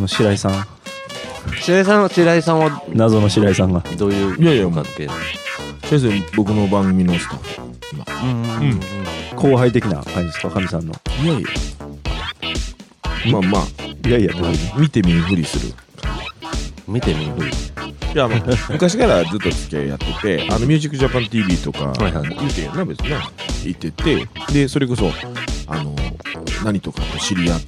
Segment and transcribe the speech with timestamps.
[0.00, 0.66] の白井さん。
[1.60, 3.80] 白井さん白井さんは謎の白井さんが。
[3.96, 5.08] どういういやいや関係
[5.84, 7.60] 先生僕の番組のスタッフ。
[7.92, 8.04] 今。
[8.62, 8.80] うん。
[9.36, 10.94] 後輩的な感じですかかみさんの。
[11.22, 11.48] いやいや。
[13.32, 14.08] まあまあ。
[14.08, 14.32] いやいや
[14.78, 15.74] 見て見ぬふりする。
[16.86, 17.32] 見てみる
[18.14, 18.40] いや、まあ、
[18.72, 22.28] 昔からずっと付き合いやってて、あの、ミュージックジャパン TV とか、はいはい。
[22.30, 23.30] 言うてんやな、別にな。
[23.64, 25.12] 行ってて、で、それこそ、
[25.66, 25.94] あの、
[26.64, 27.60] 何とかと知り合っ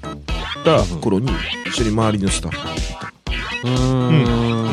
[0.69, 1.01] た。
[1.01, 1.31] 頃に、
[1.67, 2.59] 一緒に周りのスタッフ。
[3.65, 4.09] うーん。
[4.09, 4.69] うん。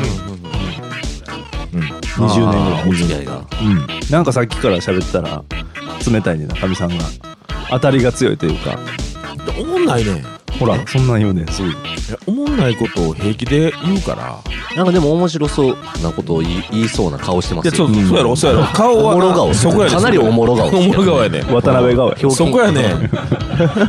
[2.16, 3.44] 20年ぐらいお付き合いが。
[3.60, 3.86] うん。
[4.10, 5.42] なんかさっきから喋ってたら
[6.10, 7.04] 冷たいねなかみさんが。
[7.70, 8.78] 当たりが強いというか
[9.58, 10.22] おもんないね。
[10.58, 11.72] ほらそんなん言うねんすぐい。
[11.72, 11.76] や
[12.26, 14.38] おもんないことを平気で言うから。
[14.74, 17.72] なんかでも面白そうなことを言い言いそうな顔してますよ。
[17.72, 18.66] そうそう、そうやろ、そうやろ。
[18.72, 21.40] 顔はな、おもろ顔そこやねかなりおもろ顔おもろ顔やね。
[21.42, 23.10] 渡辺顔そこやね。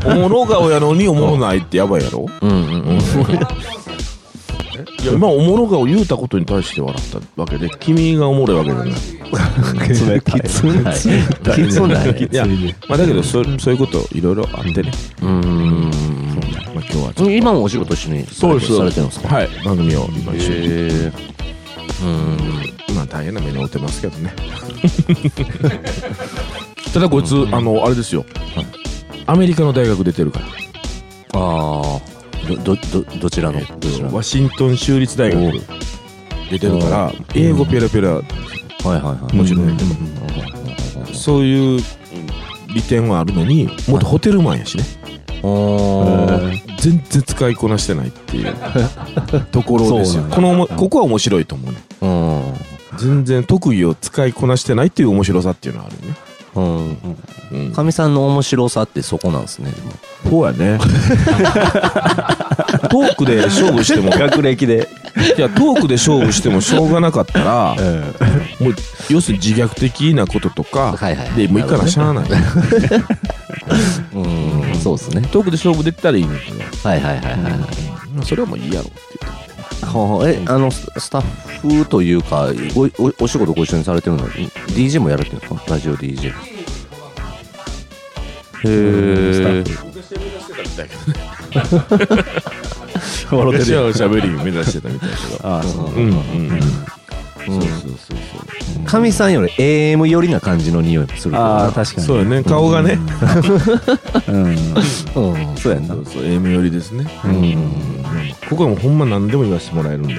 [0.06, 2.26] おもろ顔やのにおもろないってやばいやろ。
[2.42, 3.00] うんうんうん
[5.02, 10.16] いや、今おもろ顔言うたことに対して笑ったわけで、君がおもろいわけじゃない。
[10.16, 10.42] 冷たい。
[10.42, 10.96] きつない。
[10.96, 11.00] き
[11.70, 12.30] つない。
[12.32, 12.46] いや、
[12.88, 14.92] まあだけどそ、そういうこといろいろあってね。
[15.22, 15.92] うーん。
[16.76, 17.32] まあ今日はちょっと。
[17.32, 19.30] 今もお仕事一緒にされてされてるんですか？
[19.36, 20.58] はい、番組を今一緒に。
[22.04, 22.38] うん。
[22.96, 24.34] まあ大変な目に遭ってますけどね。
[26.94, 28.26] ただこいつ、あの、あれですよ。
[29.26, 30.46] アメリカの大学出てるから。
[31.40, 32.00] ああ
[32.46, 33.60] どどどどちらの？
[33.60, 34.16] どちらの？
[34.16, 35.62] ワシントン州立大学
[36.50, 39.36] 出てるから、英語ペラペラ、はいはいはい。
[39.36, 39.68] もちろん。
[39.68, 39.78] ね
[41.14, 41.82] そういう
[42.74, 44.84] 利点はあるのに、もっとホテルマンやしね。
[46.80, 48.54] 全然使いこなしてないっていう。
[49.52, 50.20] ところですよ。
[50.20, 50.36] そうなんだ。
[50.36, 51.78] このここは面白いと思うね。
[52.02, 52.98] うん。
[52.98, 56.16] 全然特技を使いこなしてないっていう面白さっていうのはあるね。
[56.62, 56.98] うん
[57.52, 57.72] うん。
[57.72, 59.72] かみさんの面白さってそこなんですね
[60.30, 60.80] そうやね。
[62.90, 64.90] トークで勝負しても、学歴で。
[65.38, 67.76] いや、トークで勝負してもしょうがなかったら、
[68.60, 68.76] もう、
[69.10, 72.26] 要するに自虐的なこととか、はいはいで、もういいからしゃあない。
[74.14, 74.76] うん。
[74.82, 75.22] そうですね。
[75.32, 76.60] トークで勝負できたらいいんだけど、
[76.90, 77.36] はいはいはいはい。
[78.14, 79.17] まあ、それはもういいやろっていう。
[79.88, 81.22] はあえあのススタッ
[81.82, 84.24] フというかおおお仕事ご一緒にされてるの？
[84.28, 86.32] に DJ もやられてるんですかラジオ DJ へ
[88.66, 89.64] え
[93.32, 95.48] 笑ってるよ私はおしゃべり目指してたみたいだけど。
[95.48, 96.00] ああそううんうん。
[96.00, 96.12] うん。
[96.52, 96.60] うん
[97.48, 102.02] そうそうそうかみさんより AM 寄りな感じの匂いもするけどああ確かそう。
[102.02, 103.00] にそうよね、顔がね。
[104.28, 104.56] うんうん
[105.58, 107.06] そうやんなそうそう、AM 寄りですね。
[107.26, 107.68] うん
[108.50, 110.16] ここはもうほんま何でも言わせてもらえるんで。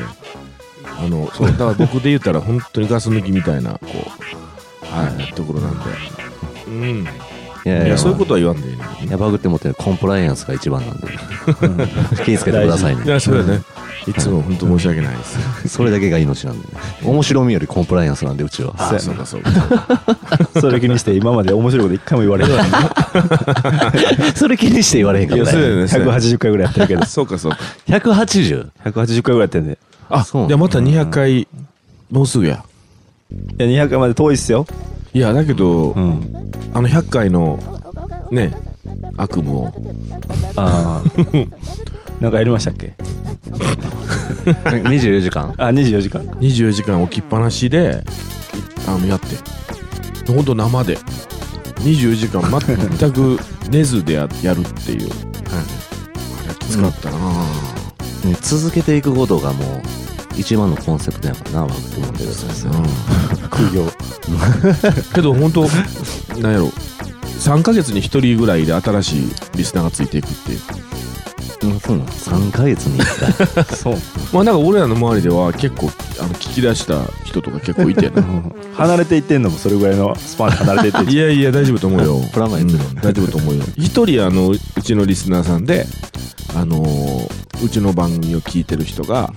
[0.84, 5.84] あの、そう、だから僕で言ったら本当にガス抜きみたいな、こう、はい、ところなんで。
[6.66, 7.06] うん。
[7.68, 11.08] いやいや、そういうことは言わんでいいやバグって持ってるコンプライアンスが一番なんで。
[12.24, 13.04] 気をつけてくださいね。
[13.04, 13.62] いや、そうだね。
[14.06, 15.38] いつも本当申し訳ないです。
[15.68, 16.74] それだけが命なんでね。
[17.04, 18.72] 面白みよりコンプライアンスなんでうちは。
[18.78, 19.50] あ、そうかそうか。
[20.60, 25.82] それ気にして今まで面白いこと一回も言われへんそれ気にして言われへんかいや、ったそうだよね。
[25.82, 27.04] ね180回ぐらいやってるけど。
[27.04, 27.58] そうかそうか。
[27.88, 29.78] 180 180回ぐらいやってんで
[30.08, 30.48] あ、そう。
[30.48, 31.46] じゃあまた200回、
[32.10, 32.64] もうすぐや。
[33.30, 34.66] いや200回まで遠いっすよ
[35.14, 36.52] いや、だけど、うん。
[36.74, 37.58] あの100回の、
[38.30, 38.54] ね、
[39.16, 39.72] 悪夢を、
[40.56, 42.94] ああ なんかやりましたっけ
[44.44, 45.54] ？24時間？
[45.56, 46.22] あ24時間。
[46.22, 48.04] 24時間置きっぱなしで、
[48.86, 49.26] あの、やって。
[50.32, 50.98] ほんと生で。
[51.80, 52.42] 24時間
[52.98, 53.38] 全く
[53.70, 55.10] 寝ずでややるっていう。
[55.10, 58.28] あれきつかったなぁ。
[58.28, 59.82] ね続けていくことがもう
[60.36, 62.00] 一番のコンセプトやからなバグって。
[62.00, 62.30] 持ってる
[63.66, 63.84] 副業。
[65.14, 65.68] けど本当
[66.40, 66.70] なんやろ。
[67.40, 70.58] 3ヶ月に1人ぐらいで新しいリスナーがついていくっていう。
[71.62, 73.64] うんそうなの3ヶ月に1回。
[73.76, 73.96] そう。
[74.32, 75.90] まあなんか俺らの周りでは結構
[76.20, 78.22] あの聞き出した人とか結構いてな。
[78.74, 82.20] 離れていってんのもそれぐらいのスパンで離れていってんいやいや大丈夫と思うよ。
[82.32, 83.64] プラマイゼロうん大丈夫と思うよ。
[83.76, 85.86] 一人あのうちのリスナーさんで
[86.54, 89.32] あのーうちの番組を聞いてる人が、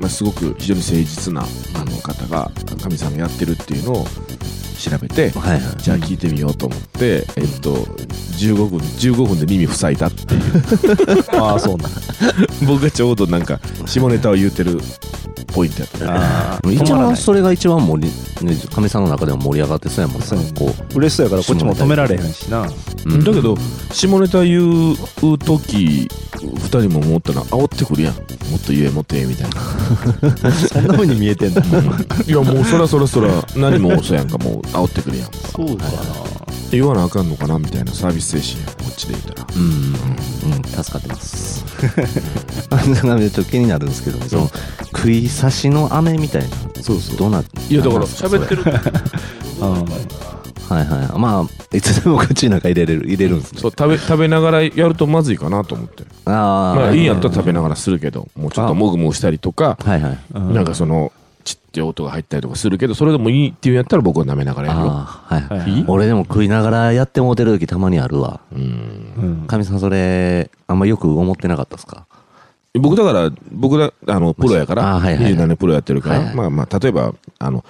[0.00, 2.50] まあ、すごく非常に誠実なあの方が
[2.82, 4.06] 神さんがやってるっていうのを
[4.76, 5.76] 調べてはいはい。
[5.78, 11.24] じゃあ聞いてみようと思って、えっと、15分、15分で耳塞いだっていう。
[11.40, 11.92] ああそうなん
[12.66, 14.80] 僕がちょうどなんか、下ネタを言うてる
[15.56, 16.70] ポイントやった。
[16.70, 20.26] 一番それが一番盛りねかみさんの中でも盛り上がってそうやもんね。
[20.58, 22.66] こ嬉しそうやからこっちも止められへんしな。
[22.66, 22.72] う、
[23.06, 23.56] うんだけど、
[23.90, 24.96] 下ネタ言う
[25.38, 26.08] 時、
[26.42, 28.14] 二人も思ったら煽ってくるやん。
[28.14, 28.24] もっ
[28.60, 30.52] と言え、もっと言え、みたいな。
[30.52, 31.62] そんな風に見えてんだ。
[31.62, 35.30] いや、もうそらそらそら、何もそうやんか、もう煽ってくるやん。
[35.32, 36.35] そうかな
[36.70, 39.46] 言わなあかんのかなみたいなサービス精神やこっちで言ったら。
[39.56, 41.64] うん、うん、助かってます。
[42.70, 42.76] あ
[43.06, 43.88] のちょっと気になるん。
[43.88, 44.50] ですけど、その
[44.96, 46.48] 食い刺しの飴みたいな、
[46.82, 48.62] そうそう、どうなっいやだから喋ってる
[50.68, 51.18] はいはい。
[51.18, 53.40] まあ、いつでも口の中入れれる、入れるん。
[53.40, 53.60] ですね。
[53.60, 57.04] そう食べ食べながらやるとまずいかなと思ってああ、まあいいん。
[57.04, 60.18] やったら食べながらするけどもうちょっともぐもぐしたりとかはいはい。
[60.34, 60.54] うん。
[60.54, 60.64] なん。
[60.64, 61.12] かその
[61.46, 64.86] ちって音が入ったりとかするけどそれでもいいっていうんやったら僕は舐めながらやるよ。
[64.90, 68.40] ああ、はい俺でも食いながらやってもうてる時たまにあるわ。
[68.52, 68.60] うん。
[68.60, 72.04] うんかみさんそれ、あんまよく思ってなかったですか？
[72.74, 75.32] 僕だから僕だあのプロやからあはいはいはい。
[75.34, 76.28] 27年プロやってるかはいはい。
[76.30, 77.64] らまあまあ例えばあの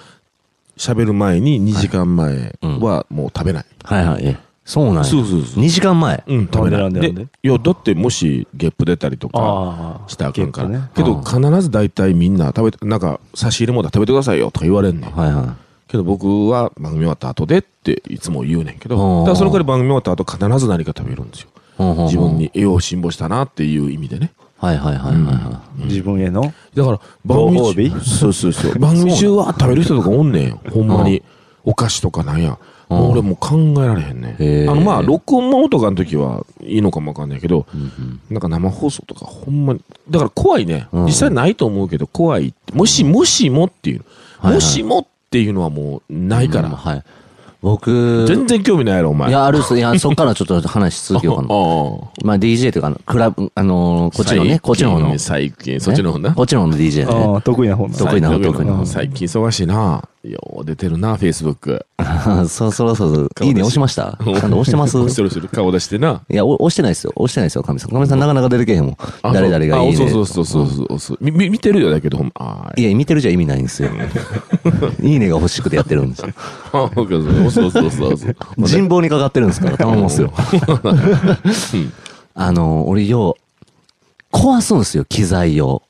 [0.77, 3.65] 喋る前に2時間前はもう食べない。
[3.83, 4.25] はいはい。
[4.25, 5.03] えそうなんや。
[5.05, 5.63] そうそうそう。
[5.63, 6.21] 2時間前。
[6.27, 6.49] うん。
[6.53, 7.23] 食べなんでなんで。
[7.23, 10.91] でいやだってもしゲップ出たりとかしたらあかんから、ゲップね。
[10.93, 15.11] けどうん必ず大体みんな食べてなんか差し入れもだ食べてくださいよとか言われんねん。
[15.11, 15.55] はいは
[15.87, 21.49] けど僕は番組終わった後でっていつも言うねんけどうんだからそのくらい番組終わった後必ず何か食べるんですよ。
[21.55, 21.59] い。
[21.77, 22.05] ほうほうほう。
[22.07, 22.37] 自分。
[22.37, 24.33] に栄養辛抱したなっていう意味でね。
[24.57, 26.41] はいはいはいはいは自分への？
[26.75, 27.89] だから番組ご褒美？
[28.03, 28.75] そうそうそう。
[28.79, 30.59] 番組中は食べる人とかおんねんよ。
[30.73, 31.23] ほんまに。
[31.63, 32.49] お菓子とかなんや。
[32.49, 32.57] うん
[32.89, 37.77] もう俺もう考えられへんねあのまあ録音ものとかの時はいいのかもわかんないけどい。
[37.77, 38.21] うんうん。
[38.29, 40.87] なんか生放送とかほんまにだから怖いね。
[40.91, 41.05] うん。
[41.05, 44.05] 実際ないと思うけど怖いもしもしもっていう
[44.39, 44.53] はいはい。
[44.55, 46.69] もしもっていうのはもうないから。
[46.69, 47.03] うんはい。
[47.61, 49.77] 僕、全然興味ないやろお前いや、あるっす。
[49.77, 51.47] いや、そっからちょっと話し続けようかな。
[51.53, 51.55] あ
[52.23, 55.17] まあ DJ というかあの、クラブ、あのーこっちのね、こっちの方の。
[55.17, 57.33] 最近そっちの方なねこっちの方の DJ ね。
[57.33, 61.85] ああ得意な方な得意な方得意な方最近忙しいなよう出てるなフェイスブック
[62.47, 63.29] そうそうそう。
[63.41, 67.13] いいね押しましたちゃんと押してます 押してる押してる顔出してないや、お押してないですよ。
[67.15, 67.91] 押してないですよ、神さん。
[67.91, 68.97] 神さんなかなか出てけへんもん。
[69.21, 70.05] あ誰々がいいね。
[70.05, 73.89] あそうそうそうそうそうそうみみ見てるよだけどほんまあいや、見てるじゃ意味ないんですよ。
[75.01, 76.27] いいねが欲しくてやってるんですよ。
[77.47, 78.35] あそうそうそうそうそう
[78.67, 80.31] 人望にかかってるんですから、頼みますよ。
[82.35, 83.35] あの、俺よ
[84.31, 85.81] う、壊すんですよ、機材を。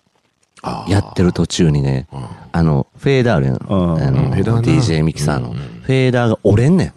[0.88, 2.08] やってる途中にね。
[2.52, 3.56] あの、フェーダーあるやん。
[3.56, 5.54] んあの、DJ ミキサーの。
[5.54, 6.94] フェーダーが折れんねん。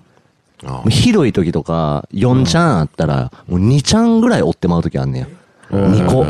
[0.90, 5.26] ひどい時とか、4ちゃんあったら、もう2ちゃんぐらい折ってまう時あんねん。
[5.70, 6.26] 2個。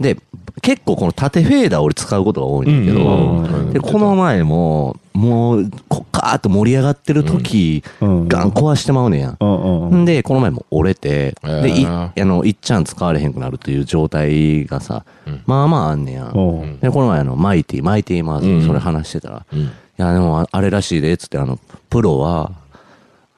[0.00, 0.18] で、
[0.62, 8.28] 結構この縦フェーダー俺使うことが多いんだけうんどうん、で、この前も、もう、こカーッと盛り上がってる時、うん。
[8.28, 9.20] ガン壊してまうねん。
[9.20, 9.36] や。
[9.40, 11.62] うんで、この前も折れて、へー。
[11.62, 15.04] で、い、あの、いっちゃん使われへんくなるっていう状態がさ、
[15.46, 16.32] まあまああんねや。
[16.80, 18.60] で、この前あの、マイティ、マイティマーうん。
[18.60, 19.60] ズ、それ話してたら、うん。
[19.60, 21.58] いや、でもあ、あれらしいで、つって、あの、
[21.90, 22.50] プロは、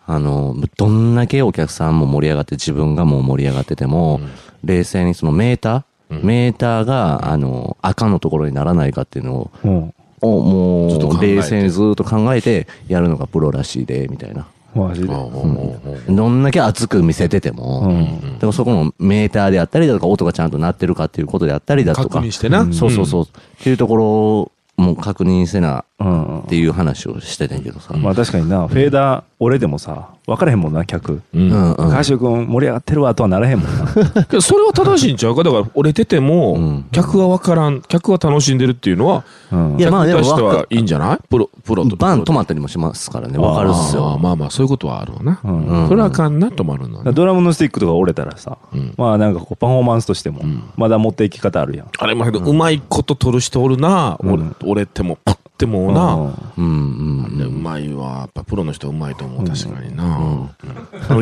[0.07, 4.21] あの、どんだけお客さんも盛り上がって、自分がもう盛り上がってても、
[4.65, 9.95] 冷静にそのメーター、メーターが、あの、赤のところにならないかっていうのを、うん。
[10.23, 14.47] をもう、冷静にずっと考えて、やるのがプロらしいで、みたいな。
[14.75, 15.09] マジで。
[15.09, 18.39] どんだけ熱く見せてても、うん。
[18.39, 22.71] でもそこのメーターであったりだとか、音がちゃんと鳴ってるかっていうことであったりだとか、確認してな。
[22.73, 23.27] そうそうそう、っ
[23.63, 26.41] ていうところも確認せなうん。
[26.41, 27.95] っていう話をしてたんやけどさ。
[27.95, 31.21] まあ確かになフェーダー俺でもさ分からへんもんな客。
[31.35, 31.51] うん。
[31.51, 34.25] うん君盛り上がってるわとはならへんもんな。
[34.25, 35.45] け どそれは正しいんちゃうか？
[35.45, 36.85] だから折れてても、うん。
[36.91, 39.77] 客は分からん客は楽しんでるっていうのはうん。
[39.79, 41.19] いやまあでも客としてわかはいいんじゃない？
[41.29, 43.39] プロプロとバン止ままったりもしますからね。
[43.39, 44.19] わかるっすあーよ。
[44.19, 45.67] まあまあそういうことはあるわな、うん。
[45.67, 45.89] うん。
[45.89, 48.95] それはあかんな止まるのはねドラムのスティックとか折れたらさ、うん。
[48.97, 50.63] まあなんかこうパフォーマンスとしてもん。
[50.77, 54.33] まだ持っていき方あるやん、あれもけど、うまいこと取る人おるな、うん。
[54.33, 56.15] 折れ折れてもパッてもな、
[56.57, 60.51] うんうんうまいわやっぱプロの人はうまいと思う確かにな、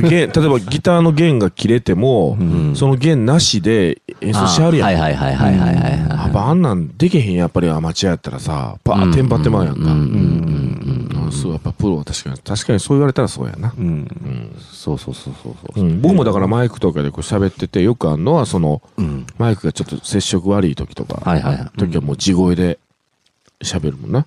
[0.00, 2.76] 弦例えばギターの弦が切れても、ん。
[2.76, 4.88] その弦なしで演奏しはるやん。
[4.88, 6.32] はいはいはいはいはいはいはい。
[6.34, 11.32] あんなんできへんやっぱりアマチュアやったらさパーテンパってまうやんか、うんうんうんうん。
[11.32, 13.86] そうやっぱプロは確かに確かにそう言われたらそうやな、うん。
[13.86, 14.56] うん。
[14.60, 15.54] そうそうそうそう
[16.00, 19.26] 僕もだからマイクとかでこう喋っててよくあるのはそのうん。
[19.38, 21.78] マイクがちょっと接触悪い時とか、はいはいはい。
[21.78, 22.78] 時はもう地声で
[23.64, 24.26] 喋るもんな、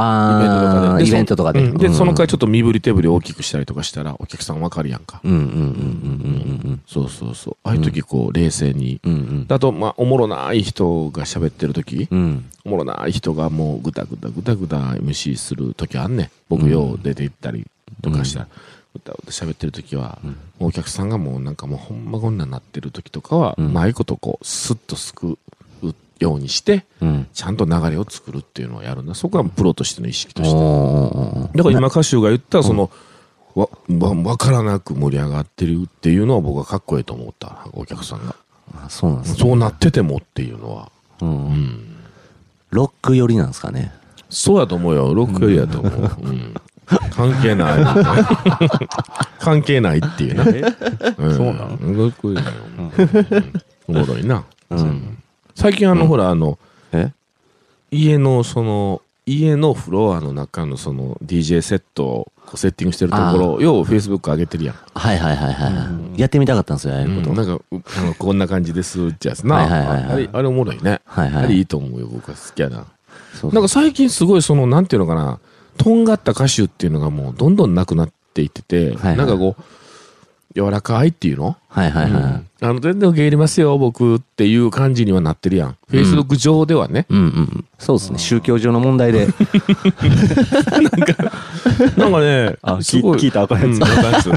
[0.00, 1.60] あー、イベントとかで。
[1.60, 1.76] うん。
[1.76, 1.94] で、うん。
[1.94, 5.50] その回ちょっと身振り手振り大きくしたりとかしたらお客さんわかるやんか、うんうんうんうん。
[5.50, 5.64] う
[6.74, 7.56] んそうそうそう。
[7.64, 9.18] ああいう時こう冷静に、うんうん。
[9.18, 9.46] うん。
[9.48, 12.48] あとまあおもろない人が喋ってる時、うん。
[12.64, 16.30] おもろない人がもうぐだぐだぐだぐだ MC する時あんねん。
[16.48, 17.66] 僕よう出て行ったり
[18.00, 18.46] とかしたら、
[18.94, 20.18] ぐだぐだ喋ってる時は、
[20.60, 23.72] お客さんがもうなんかもうほんまこんなんなってる時とかは、ううん。
[23.72, 25.38] まいことこうスッとすくう
[26.18, 27.26] ようにしてうん。
[27.32, 32.90] ちゃんと流れを作るっていうのをやるんだそこはプロとしての意識としてだから今歌手が言ったその、
[33.54, 38.34] わ、わ、わからなく盛り上がってるっていうのは僕はかっこいいと思った、お客さんが。
[38.74, 39.38] あそうなんですね。
[39.40, 40.90] そうなっててもっていうのは。
[41.20, 41.26] う。
[41.26, 41.96] うんん。
[42.70, 43.92] ロック寄りなんですかね。
[44.28, 45.14] そうやと思うよ。
[45.14, 46.10] ロックよりやと思う。
[46.22, 46.54] うん。
[47.10, 47.84] 関係ない。
[49.40, 50.44] 関係ないっていうな。
[51.18, 52.06] うんそうなの？
[52.06, 52.46] のこういうのよ
[52.78, 52.82] う
[53.36, 53.52] ん
[53.88, 54.44] おもろいな。
[54.70, 55.22] うん。
[55.58, 56.56] 最近あの、ほら、あの、
[56.92, 57.10] え？
[57.90, 64.76] 家のその、家のフロアの中のその DJ セットをセッティングしてるところ、よう Facebook 上げてるやん。
[64.94, 66.20] はいはいはいはい。
[66.20, 67.34] やってみたかったんですよ、ああいうこと。
[67.34, 69.56] なんか、うあのこんな感じですってやつな。
[69.56, 71.00] はいはいはいはいあれ、あれおもろいね。
[71.04, 72.86] はいはいあれいいと思うよ、僕は好きやな。
[73.34, 75.40] そうなんか最近すごいその、なんていうのかな、
[75.76, 79.62] とんがった歌手っていうのがもうどんどんなくなっていってて、はいはいなんかこう、
[80.56, 81.56] 柔らかいっていうの？
[81.68, 82.44] はいはいはい。
[82.60, 85.76] あの、全然受け入れますよ、僕っていう感じにはなってるやん。
[85.90, 87.06] Facebook 上ではね。
[87.08, 87.64] うんうん。
[87.78, 88.18] そうですね。
[88.18, 89.28] 宗教上の問題で。
[91.96, 93.18] なんかね、あ、すごい。
[93.18, 93.76] 聞聞いたらあかんや
[94.22, 94.28] つ。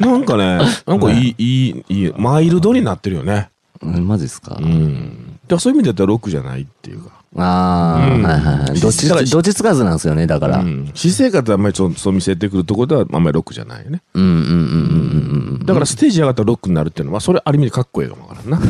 [0.00, 3.50] なんかね、なんかいい、いい、いい、マイルドになってるよね。
[3.82, 5.38] うんマジですかうん。
[5.46, 7.21] だそういう意味で言ったらロックじゃないっていうか。
[7.34, 8.80] ああ、うんはいはいはい。
[8.80, 10.58] どっち、どっちつかずなんですよね、だから。
[10.58, 10.90] ううんん。
[10.94, 14.02] 私生活はあんまりそうそう見せてくるところではあんまりロックじゃないよね。
[14.14, 15.66] うんうんうんうんうん。
[15.66, 18.60] だからステージ上がったらロックになるっていうのは、それある意味でかっこいいかもわからんな。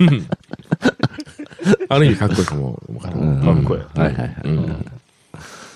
[0.00, 0.26] うん
[1.88, 3.40] ある意味かっこいいかもわからん。
[3.42, 3.80] かっこいい。
[3.98, 4.36] はいはいはい。
[4.44, 4.86] うん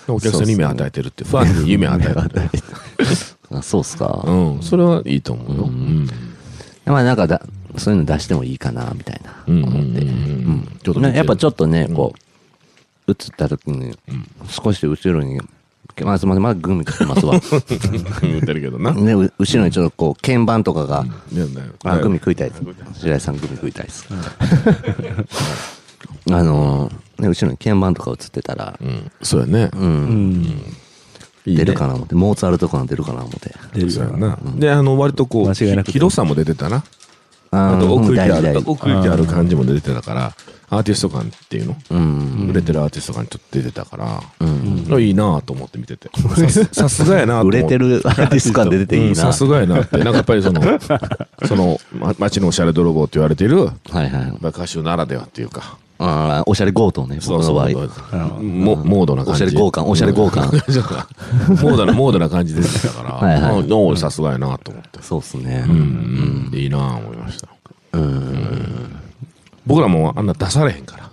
[0.06, 2.50] お客さんに夢与えてるって、ファンに夢与えてる。
[3.52, 4.22] あそうっすか。
[4.26, 4.62] うん。
[4.62, 5.64] それはいいと思うよ。
[5.64, 6.06] うん。
[6.84, 7.40] まあなんかだ、
[7.78, 9.23] そういうの出してもいいかな、みたいな。
[9.23, 9.23] うん。
[9.46, 10.00] 思って。
[10.00, 10.78] うん。
[10.82, 13.96] ちょっと見てねやっぱちょっとね、こう、映った時に、
[14.48, 15.38] 少し後ろに、
[16.02, 17.38] まあすみません、まだグミ来てますわ。
[18.22, 18.92] 言ってるけどな。
[18.92, 21.04] ね、う後ろにちょっとこう、鍵盤とかが、
[21.84, 22.62] あ、グミ食いたいです。
[23.00, 23.36] 白井さん。
[23.36, 24.06] グミ食いたいです。
[26.30, 29.10] あのー、ね、後ろに鍵盤とか映ってたら、うん。
[29.22, 29.70] そうやね。
[29.74, 30.74] うん、
[31.44, 33.54] 出るかな思って、モーツァルト感出るかな思って。
[33.74, 34.38] 出るな。
[34.56, 36.82] で、あの、割とこう、広さも出てたな。
[37.54, 38.48] ああと奥行きある、
[39.10, 40.32] ある感じも出てたから、
[40.74, 41.76] アーティスト感っていうの？
[41.90, 42.48] うん。
[42.50, 45.02] 売れてるアーティスト感ちょっと出てたから、うん。
[45.02, 46.10] いいなと思って見てて。
[46.72, 49.08] さすがやなと思って売れてるアーティスト感出てていいな。
[49.08, 49.96] うんさすがやなって。
[49.98, 50.60] なんかやっぱりその、
[51.46, 54.10] その、ま街のおしゃれ泥棒って言われてる、はいはい。
[54.10, 57.68] まあ歌手ならではっていうか、ああ、おしゃれ強盗ね、僕の場合。
[58.42, 59.44] もモードな感じ。
[59.44, 64.98] おしゃれ強姦おしゃれ モードな、モードな感じでしたから、はいはいさすがやなと思って。
[65.02, 65.64] そうっすね。
[65.68, 67.48] うん、いいなぁ思いました。
[69.66, 71.10] 僕らもうあんな出されへんから。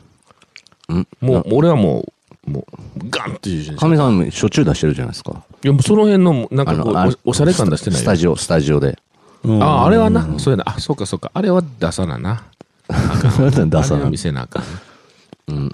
[0.89, 1.07] うん？
[1.21, 2.05] もう、俺はも
[2.47, 2.65] う、もう、
[3.09, 5.43] ガンっていう瞬間かみさん、しょっちゅう出してるじゃないですか。
[5.63, 8.97] いや、もうその辺の、なんかこうあおおしゃれ感出してないよスタジオ、スタジオで。
[9.43, 10.63] うんああ、あれはな、そうやな。
[10.67, 11.31] あ、そうかそうか。
[11.33, 12.43] あれは出さなな。
[12.89, 14.63] 出さな見せなあかん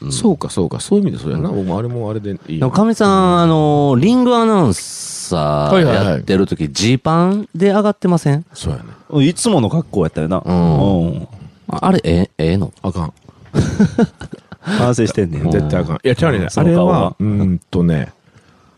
[0.05, 0.12] な。
[0.12, 0.79] そうかそうか。
[0.79, 1.50] そういう意味でそうやな。
[1.50, 8.46] 僕もあれもあれでいいかみさん、あの、リングアナウンサーはいはいはいやってる時、ジーパンで上がってません？
[8.53, 8.79] そうや
[9.19, 9.25] ね。
[9.27, 10.38] いつもの格好やったよな。
[10.38, 11.27] んうん。
[11.69, 12.71] ああれ、ええ、ええの？
[12.81, 13.13] あかん。
[14.59, 15.51] 反省してんねん。
[15.51, 15.95] 絶対あかん。
[15.97, 16.50] いや、違うね。
[16.50, 18.12] その顔はあれは、うーんとね、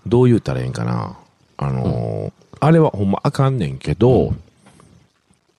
[0.07, 1.17] どう言うたらええんかな。
[1.57, 4.33] あのー、あれはほんまあかんねんけど、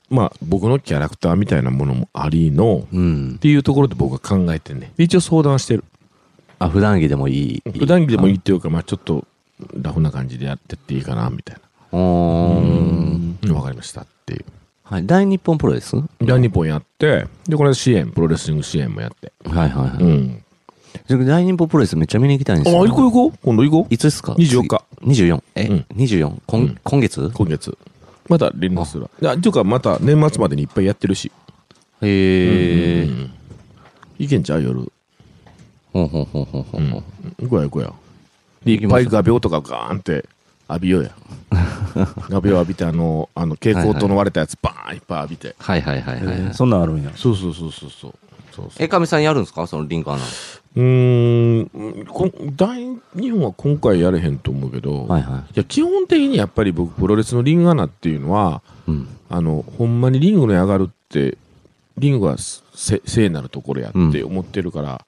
[0.09, 3.39] まあ、僕のキャラクターみたいなものもありの、うんっ。
[3.39, 4.93] ていうところで僕は考えてんね。
[4.99, 5.85] 一応相談してる。
[6.59, 7.71] あ、普段着でもいい？
[7.79, 9.25] 普段着でもいいっていうか、まあちょっと、
[9.81, 11.57] ラフな感じでやってっていいかな、みたい
[11.93, 13.55] おーな。
[13.55, 14.45] わかりましたっていう。
[14.91, 15.07] はい。
[15.07, 15.95] 大日本プロレス？
[15.95, 19.33] はいで、日本やって、で、これ支援、プロレスリング支援もやって。
[19.49, 20.03] はいはい。
[20.03, 20.45] うん。
[21.07, 22.85] じゃあ大日本プロレスめっちゃ見に行きたいんあ、ですよ。
[22.87, 23.39] 行こう行こう。
[23.45, 23.95] 今度行こう。
[23.95, 24.83] いつですか？24日。
[25.15, 25.33] 次。
[25.33, 25.43] 24。
[25.55, 26.33] え、うん ?24?
[26.49, 27.31] 今、うん今月？
[27.33, 27.79] 今月。
[28.29, 29.35] また連絡するわ。
[29.35, 31.31] っていうか、また年末までにいっぱいやってるし。
[32.03, 33.05] へえ。
[33.05, 33.31] うん
[34.19, 34.93] いけんちゃう夜。
[35.95, 37.05] ほんほんほんほんほんほん。
[37.41, 37.93] 行こうや行こうや。
[38.65, 40.27] で、いっぱい画鋲とかガーンって
[40.71, 41.11] 浴びようや。
[42.31, 45.55] 画鋲浴びて、あの、あの、蛍光灯の割れたやつバーンいっぱい浴びて。
[45.59, 46.55] はいはいはいはいはい。
[46.55, 47.11] そんなんあるんや。
[47.17, 48.15] そうそうそうそうそう。
[48.53, 49.67] そうそうえ、かみさんやるんですか？
[49.67, 50.23] そのリンクアナ。
[50.77, 52.85] うーんこん大
[53.15, 59.09] 日本は今回やれへんと思うけど、はいはいや基本的にやっぱり僕プロレスのリングアナっていうのはうん。
[59.29, 61.39] あのほんまにリングに上がるって
[61.99, 65.05] リングがせ聖なるところやって思ってるから、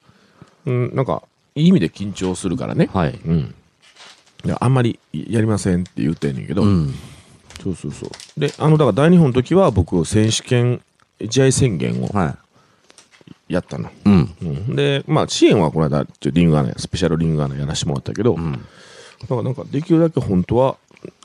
[0.65, 1.23] うんなんか
[1.55, 3.19] いい意味で緊張するからね、はい。
[3.25, 3.45] うん、い
[4.49, 6.93] やあんまりやりませんって言ってんねんけど、うん。
[7.61, 10.81] そうそうそうであのだから大日本の時は僕選手権
[11.29, 12.37] 試合宣言をは
[13.47, 13.91] やったの、い。
[14.05, 14.35] うん。
[14.41, 18.51] うん、でまあ支援はこの間ちょリングアナスペシャルリングアナやらせてもらったけど、うん。
[19.21, 20.77] だからなんかできるだけ本当は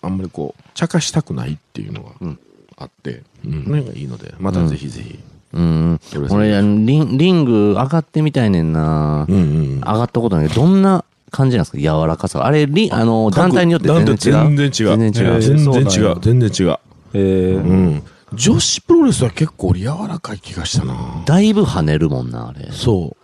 [0.02, 2.38] あんまりこう茶化したくないっていうのがうん
[2.76, 5.18] あって、うん、なんかいいのでまたぜひぜひ、
[5.52, 6.00] うん。
[6.30, 9.26] 俺、リンリング上がってみたいねんな。
[9.28, 9.38] うんう
[9.76, 11.78] ん上がったことないけど、どんな感じなんですか？
[11.78, 12.44] 柔らかさ。
[12.44, 14.50] あれ、リン、あの、団体によって全然違う？
[14.50, 14.98] 全然違う。
[14.98, 15.34] 全然違う。
[15.34, 16.18] えー全然違そう。
[16.20, 16.76] 全然違う、
[17.14, 17.56] えー。
[17.56, 18.02] うん、
[18.34, 21.22] 女子プロレスは結構俺柔らかい気がしたな。
[21.24, 22.70] だいぶ跳ねるもんな、あれ。
[22.72, 23.16] そ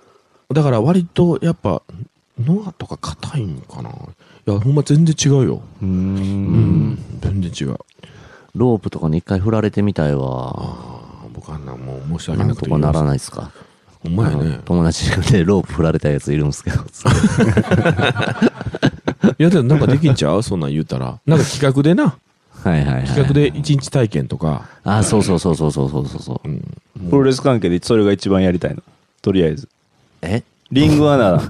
[0.51, 0.55] う。
[0.55, 1.83] だから割とやっぱ
[2.39, 3.91] ノアとか硬いんかな。
[3.91, 3.93] い
[4.53, 5.63] やほんま全然違うよ。
[5.83, 6.91] うん。
[6.93, 6.99] ん。
[7.21, 7.79] 全然違う。
[8.55, 10.55] ロープとかに一回振られてみたいわ。
[10.57, 13.51] ああ僕あんなもう申し訳ななんくてとかならいないですか？
[14.05, 16.77] ほんまやあのね友達でロープ振られたやついるんですけど。
[19.39, 20.43] いやでもなんかできんちゃう？
[20.43, 22.15] そんなん言うたらなんか企画でな
[22.63, 23.05] はいはいはい。
[23.07, 26.49] 企画で一日体験とかあ、そうそうそうそうそうそうそう。
[26.49, 26.63] うん
[27.11, 28.83] プロレス関係でそれが一番やりたいの？
[29.23, 29.69] とりあえず。
[30.23, 30.43] え？
[30.71, 31.35] リングアナ。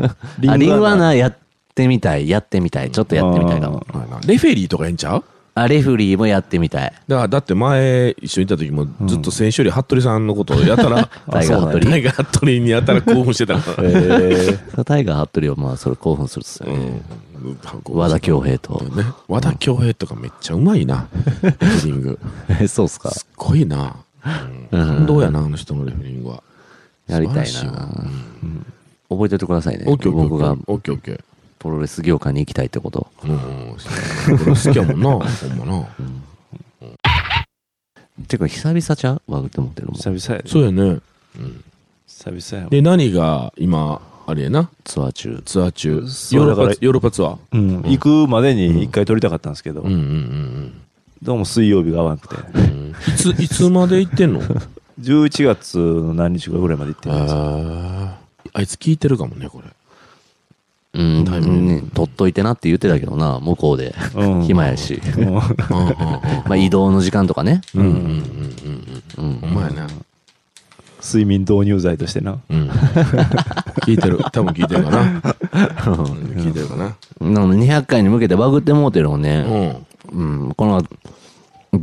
[0.53, 1.37] あ、リングアナやっ
[1.75, 2.91] てみたい、やってみたい。
[2.91, 3.85] ちょっとやってみたいかも。
[4.27, 5.25] レフェリーとかええんちゃう？
[5.57, 6.93] あ、レフリーもやってみたい。
[7.07, 11.87] だからだって前一緒にいた時もずっと選手より服部さんのことをやたら タイガー服部。
[11.87, 13.89] タイガー服部にやたら興奮してたから。
[13.89, 17.03] えタイガー・服部はまあ、それ興奮するっすよね。
[17.89, 18.83] 和田恭平と。
[18.97, 21.07] ね和田恭平とかめっちゃうまいな。
[21.43, 22.19] レフェリング。
[22.61, 23.11] え、 そうっすか。
[23.11, 23.97] すっごいな、
[24.73, 24.89] うん、うん。
[24.89, 26.43] 感動やなあの人のレフェリングは。
[27.07, 27.89] やりたいな。
[29.09, 29.85] 覚えておいてくださいね。
[29.87, 30.57] 僕が。
[30.67, 31.21] オッケーオッケー
[31.65, 33.07] プロレス業界に行きたいってこと？
[33.25, 35.23] うんこれ好きやもんなほん
[35.59, 35.89] まな。
[38.29, 39.23] てか、久々ちゃう？
[39.33, 39.95] わって思ってるも。
[39.95, 39.97] ん。
[39.97, 40.49] 久々やで。
[40.51, 41.01] そうやね。
[42.07, 42.71] 久々やわ。
[42.71, 44.69] で何が今あれやな？
[44.85, 45.43] ツアー中。
[45.47, 45.91] ツアー中。
[45.91, 47.39] ヨーロッパヨーロッパツアー。
[47.53, 47.83] うん。
[47.91, 49.81] 行くまでに一回撮りたかったんですけど。
[49.81, 50.81] うん、うんうん
[51.23, 52.37] どうも水曜日が合わなくて。
[52.59, 52.63] うん。
[52.63, 54.43] うんいつ いつまで行ってんの
[55.01, 57.35] ？11月の何日かぐらいまで行ってるんです
[58.53, 59.69] あいつ聞いてるかもねこれ
[60.95, 63.95] うん、タイミングね取っといてなって言ってたけどな、向こうで。
[64.15, 64.43] うん。
[64.43, 65.01] 暇やし。
[65.19, 65.23] うん。
[65.23, 65.35] うん。
[65.35, 67.61] うんまあ移動の時間とかね。
[67.75, 67.87] うん。
[67.87, 69.33] うんうんうんうん。
[69.33, 69.39] うん。
[69.41, 69.87] ほんまやな。
[71.03, 72.39] 睡眠導入剤としてな。
[72.49, 72.69] うん。
[73.83, 74.19] 聞いてる。
[74.33, 75.01] 多分聞いてるかな。
[75.01, 75.15] うん。
[76.37, 76.97] 聞いてるかな。
[77.21, 79.85] なので200回に向けてバグってもうてるのね。
[80.13, 80.47] うん。
[80.47, 80.83] うん、この、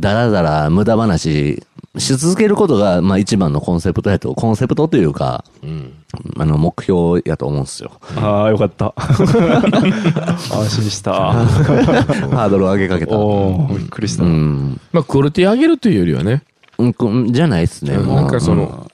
[0.00, 1.62] だらだら無駄話
[1.98, 5.92] し続けることが、まあ一番のコンセプトやと、コンセプトというか、うん
[6.38, 7.92] あの、目標やと思うんですよ。
[8.16, 8.94] ああ、よかった。
[8.96, 11.12] 安心した。
[11.32, 13.16] ハードル上げかけた。
[13.16, 14.26] おーびっくりしたう。
[14.26, 14.80] ん。
[14.92, 16.42] まあクオリティ上げるというよりはね
[16.78, 17.96] うんじゃないっすね。
[17.98, 18.90] もうなんかその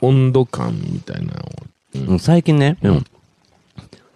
[0.00, 3.04] 温度感みたいなのをうん最近ね、うん。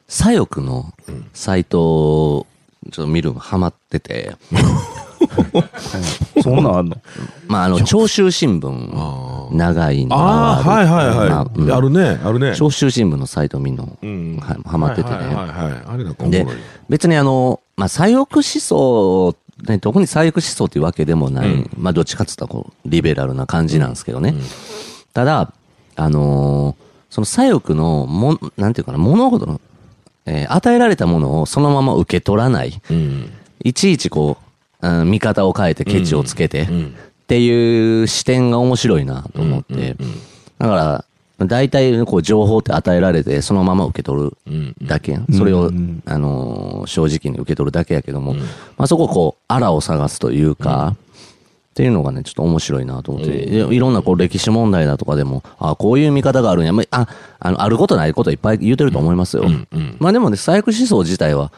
[0.09, 0.93] 左翼の
[1.33, 2.47] サイトを
[2.91, 4.37] ちょっと見るのハマってて、
[6.43, 6.97] そんなんあんの？
[7.49, 11.73] まああの、長州新聞、あ長いのああはいはいはい、まあうん。
[11.73, 12.55] あるねあるね。
[12.57, 14.39] 長州新聞のサイト見るの、うん。
[14.41, 15.17] はハマっててね。
[15.17, 15.83] はいはいはいはい。
[15.87, 16.57] あれなんかおもろでい、
[16.89, 19.37] 別にあの、まあ、左翼思想、
[19.69, 21.71] ね、特に左翼思想っていうわけでもない、うん。
[21.79, 24.35] まあ、どっちかって言ったらこう、リベラルな感じなんですけどね。
[25.15, 25.53] ただ、
[25.97, 26.83] あのー
[27.13, 29.61] その左翼のもん、なんていうかな、物事の、
[30.25, 32.81] えー与えられたものをそのまま受け取らない。
[32.91, 33.31] うん。
[33.63, 34.45] いちいちこう、
[34.83, 36.95] うん見方を変えてケチをつけて、っうん。
[37.29, 39.97] ていう視点が面白いなと思って。
[40.59, 41.05] だから、
[41.47, 48.45] 大体こう情報って与えられてそのまま受け取るうんだけ、それを、うんあのー正直に受け取るだけやけども、ま
[48.85, 50.97] あそこをこう、あらを探すというか、
[51.73, 59.45] っていうのがね、ちょっと面白いなと思って、いいろんなこう歴史問題だとかでも、あこういう見方があるんや、まあ、ああの、あることないこといっぱい言うてると思いますよ。
[59.99, 61.51] まあでもね、左翼思想自体は、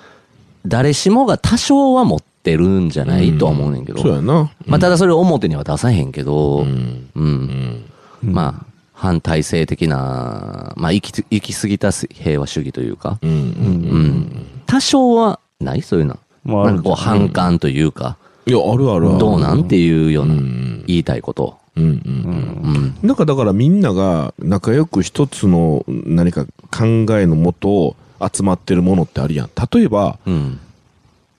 [0.67, 2.27] 誰しもが多少は持って
[2.57, 4.01] るんじゃない、とは思うねんけど。
[4.01, 7.85] そうやなまあただそれを表には出さへんけど、うんうん
[8.23, 14.47] うんまあ、反体制的な、まあ、行き、行き過ぎた平和主義というか、うんうんうん。
[14.67, 16.19] 多少はないそういうの。
[16.45, 21.59] まああるなんかこう反感というか、いやあるあるあるどうなんっていうようなうん言いたいこと。
[21.77, 23.07] うんうんうん。
[23.07, 26.85] なんかだからみんなが仲良く一つの何か考
[27.19, 27.97] えのもと
[28.33, 29.51] 集まってるものってあるやん。
[29.73, 30.61] 例えば、うん。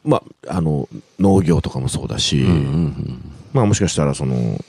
[0.06, 0.88] まあ、あの、
[1.20, 4.60] 農業とかもそうだし、うんうんまあもしかしたらその、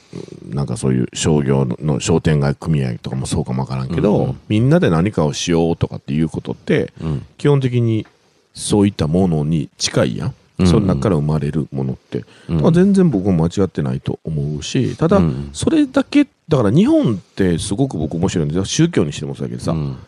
[0.49, 7.27] なんかそういう商業の商店街組合とかもそうかもわからんけど、うんみんなで何かをしようとかっていうことって、うん。
[7.37, 8.07] 基本的に
[8.55, 10.35] そういったものに近いやん。
[10.61, 10.67] うん。
[10.69, 12.61] その中から生まれるものって、うん。
[12.61, 18.65] まあ、全然僕も間違ってないと思うし、ただうん、それだけ、だから日本ってすごく僕面白いんですよ。
[18.65, 19.99] 宗教にしてもそうだけどさ、うん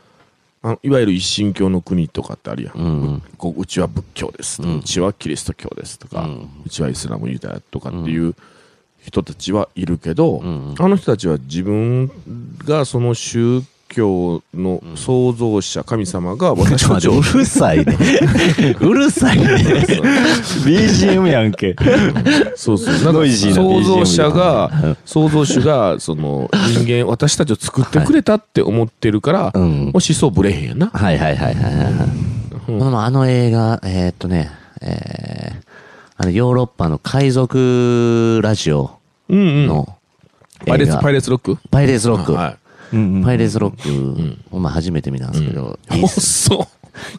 [0.62, 2.74] あのいわゆる一神教の国とかってあるやん。
[2.74, 4.80] うんこううちは仏教です、ううん。
[4.80, 8.34] ちはキリスト教ですとか、ううんちはイスラムユダヤとかっていう
[9.00, 10.74] 人たちはいるけど、うん。
[10.78, 12.10] あの人たちは自分
[12.64, 17.96] がその宗教の創造者、神様が私 うるさいね。
[18.80, 19.46] うるさいね。
[20.64, 21.74] BGM やんけ。
[22.54, 23.12] そうそう。
[23.12, 30.90] なんか創造者が、創造主が、その人間、私たちを作ってくれたって思ってるから、うんもう思想ぶれへんやんな。
[30.92, 31.84] はいはいはいはいはい。
[32.68, 34.50] うんまああの映画、えーっとね、
[34.82, 35.56] えー、
[36.18, 38.90] あのヨーロッパの海賊ラジオ
[39.30, 39.66] うんうん。
[39.66, 39.88] の
[40.66, 41.56] パイレーツ、パイレーツロック？
[41.70, 42.32] パイレーツロック。
[42.32, 42.56] は
[42.92, 45.98] うんうんパイレーツロックをまあ初めて見たんですけど、い。
[45.98, 46.68] いいっすそ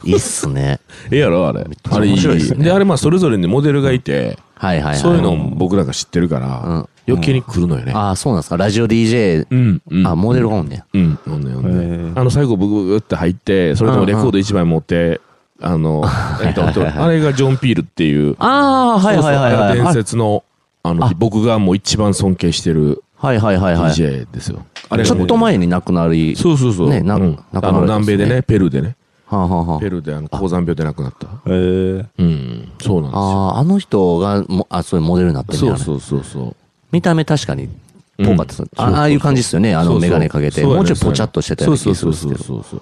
[0.06, 0.08] う。
[0.08, 0.80] いいっすね。
[1.12, 1.66] ええやろあれ。
[1.92, 2.14] あれいい。
[2.14, 4.98] 面白いっすねで、あれまあそれぞれにモデルがいて、はいはいはい。
[4.98, 7.92] そういうのを僕らが知ってるから、うん余計に来るのよね。
[7.94, 8.58] ああ、そうなんですか。
[8.58, 9.82] ラジオ DJ、うん。
[9.90, 10.86] うんあ、モデルがおんねや。
[10.94, 11.20] うん。
[11.26, 15.20] ほんでほんへでーあの、最後ブグって入って、それともレコード一枚持って、
[15.62, 16.06] あの、
[16.44, 20.44] えっと、あれがジョン・ピールっていう、ああ、はいはいはい伝説の、
[20.84, 23.92] あのあ、僕がもう一番尊敬してるはいはいはいはい。
[23.92, 24.66] DJ ですよ。
[24.90, 26.90] あれちょっと前に亡くなり、そうそうそう。
[26.90, 28.96] ねなうん亡くなあの、られたんですね南米でね、ペルーでね。
[29.26, 31.28] はあ、はあはあペルーであの、高山病で亡くなった。
[31.46, 32.72] えー、うん。
[32.82, 33.20] そうなんですよ。
[33.20, 35.78] ああ、あの人がも、あ、そういうモデルになってるんだね。
[35.78, 36.56] そうそうそうそう。
[36.92, 37.70] 見た目確かに、
[38.18, 39.76] ぽかったうあああいう感じですよね。
[39.76, 40.62] あの、そうそうメガネかけて。
[40.62, 42.40] そうやねもうちょいぽちゃっとしてたような気がするんですけど。
[42.40, 42.82] そうそうそうそう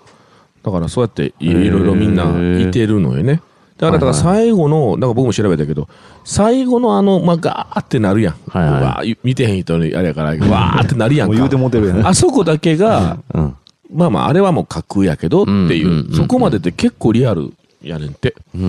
[0.64, 2.24] だからそうやっていいろいろみんな
[2.68, 3.42] いてるのよね。
[3.78, 5.88] だから、だから最後の、だから僕も調べたけど、
[6.24, 8.36] 最後のあの、まあ、ガーってなるやん。
[8.50, 11.34] はいはいわー見てへん人にあれやから、わーってなるやんか。
[11.34, 12.08] もう言うてもうてるやん。
[12.08, 13.56] あそこだけが、うん。
[13.94, 18.36] まあまあ、あれはもう架空やけどっていうんうんうんう、そこまでって結構リアルやねんって。
[18.56, 18.66] うー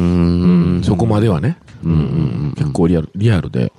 [0.81, 0.83] ん。
[0.85, 1.59] そこまではね。
[1.85, 3.73] うんうん結構リアル、リアルで。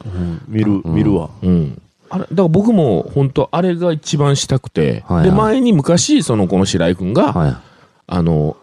[0.48, 1.30] 見る、見るわ。
[1.44, 1.82] うん。
[2.10, 7.56] あれ、だから僕も本当あれが一番したくて、はいはいで、前に昔、その、この白井くんが、はい。
[8.08, 8.58] あの、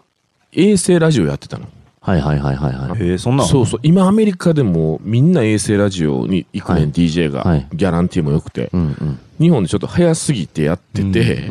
[0.53, 1.67] 衛星ラジオやってたの。
[2.07, 3.01] はいはいはいはいはい。
[3.01, 3.79] えー、そんなんそうそう。
[3.83, 8.69] 今アメリカでもみんな衛星ラジオに行くねん、はい DJ が、はいギャランティーも良くて。
[8.71, 9.19] うんうん。
[9.39, 11.47] 日本でちょっと早すぎてやってて、で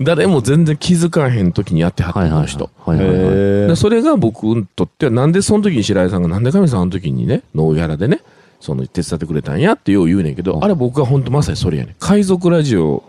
[0.02, 2.68] 誰も全然気づかへん時にやってはったはいはの人。
[2.84, 3.16] はいはいはい。
[3.18, 8.22] えでそれが僕にとっては、なんでその時に白井さんが、なんで神さんあの時にね、ノーギャラでね、
[8.60, 11.94] その手伝ってくれたんやってよう言うねんけど、あれ僕は本当まさにそれやねん。
[12.00, 13.04] 海賊ラジオ、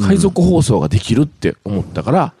[0.00, 2.32] 海賊放送ができるって思ったから、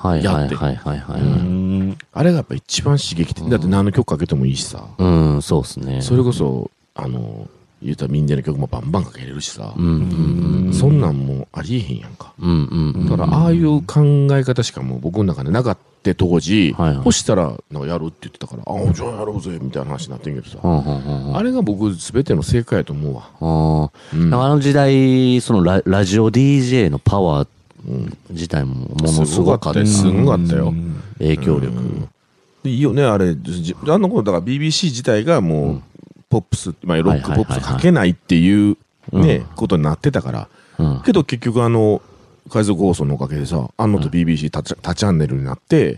[0.00, 1.69] はいやってはいはいはいはい。
[2.12, 3.44] あれがやっぱ一番刺激的。
[3.48, 4.84] だって何の曲かけてもいいしさ。
[4.98, 6.02] うん、そうですね。
[6.02, 7.48] それこそ、あの、
[7.82, 9.82] 言うたらみんなの曲もバンバンかけれるしさう。
[9.82, 12.32] んうんそんなんもうありえへんやんか。
[12.38, 12.50] うん。
[12.50, 13.08] うんうん。
[13.08, 20.58] だから、ああいう考え方しかもう僕の中でなかった当時、はいはいそしたら、なんかやるって言ってたから、ああ、じゃあやろうぜ、みたいな話になってんけどさ。
[20.62, 23.28] あれが僕、すべての正解やと思うわ。
[23.40, 24.44] あうんあ。
[24.46, 27.48] あの時代、そのララジオ DJ のパワー
[28.30, 30.74] 自体もものすごかったすですごかったよ。
[31.18, 31.72] 影響力。
[32.62, 33.34] でいいよね、あれ。
[33.34, 35.82] じあの頃、だから BBC 自体がもう、
[36.28, 38.76] ポップス、まあ、ロックポップスかけないっていう、
[39.12, 40.48] ね、ことになってたから。
[40.78, 41.02] うん。
[41.02, 42.02] けど結局あの、
[42.48, 45.96] 海賊放送のおかげでさ、あのと BBC 多チャ多チャンネルになって。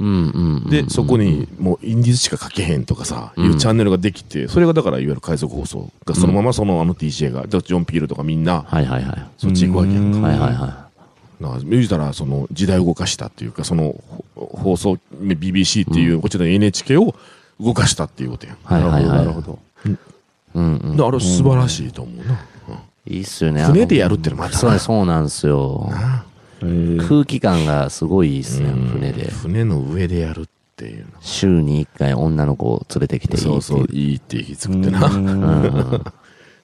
[0.69, 9.27] で、そこにもうインディーズしか書けへんとかさ、いうチャンネルができて、それがだからいわゆる海賊放送がそのままそのあの DJ が、ジョン・ピールとかみんな、はいはいはい。
[9.39, 10.21] そっち行くわけやんか。
[10.21, 10.89] はいはいは
[11.43, 13.95] だから言うたら、その時代を動かしたっていうか、その
[14.35, 17.15] ほ放送、BBC っていう、こちらの NHK を
[17.61, 18.57] 動かしたっていうことやん。
[18.57, 18.59] い。
[18.63, 19.19] はいはいはい。
[19.19, 19.59] なるほど。
[19.85, 19.99] うん
[20.55, 20.97] うん。
[20.97, 22.39] であれ素晴らしいと思うな。
[23.07, 23.65] いいっすよね。
[23.65, 25.91] 船でやるるってのはまたそうなそうなんですよ。
[26.61, 29.31] えー、空気感がすごいいいっすね、船で。
[29.31, 31.13] 船の上でやるっていうの。
[31.21, 33.43] 週に一回女の子を連れてきていい。
[33.43, 35.11] そうそう、いいって言い作ってな。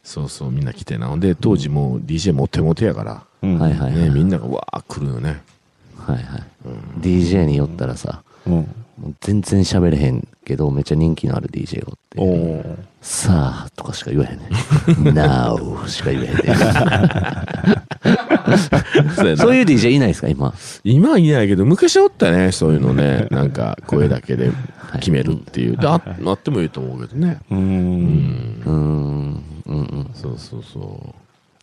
[0.05, 1.09] そうそう、みんな来てな。
[1.09, 4.03] ほんで、当時もう DJ モテモテやから、うんはいはいはい。
[4.03, 5.43] ね、みんながわー来るよね。
[5.97, 6.43] はいはい。
[7.01, 8.53] DJ によったらさ、うん。
[8.53, 12.21] もう全然喋れへんけど、めっちゃ人気のある DJ がおって。
[12.21, 14.49] おーさあとかしか言わへんね。
[15.13, 16.43] Now しか言えへんね。
[19.15, 20.53] そうやなそういう DJ いないですか、今？
[20.83, 23.29] 今はいないけど、昔おったね、そういうのね。
[23.31, 24.51] なんか、声だけで
[24.95, 25.77] 決めるっていう。
[25.77, 27.39] でああってもいいと思うけどね。
[27.51, 27.55] う。
[27.55, 28.63] うんん。
[28.65, 28.75] うーん。
[28.75, 30.11] うんうん。
[30.15, 31.15] そうそうそ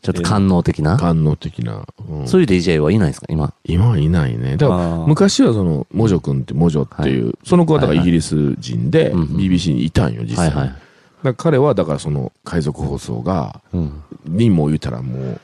[0.05, 0.81] ちょっと官能的う。
[0.83, 0.97] な？
[0.97, 1.85] 官能的な。
[2.09, 3.53] うんそういう DJ はいないですか、今。
[3.63, 4.57] 今はいないね。
[4.57, 10.49] だから昔はその、モジョ君って、モジョっていう、その子はだからイギリス人で、うんうん BBC にいたんよ、実際。
[10.49, 10.67] はいはい。
[10.67, 10.79] だか
[11.23, 14.03] ら彼は、だからその、海賊放送が、うん。
[14.25, 15.41] にも言うたらもう、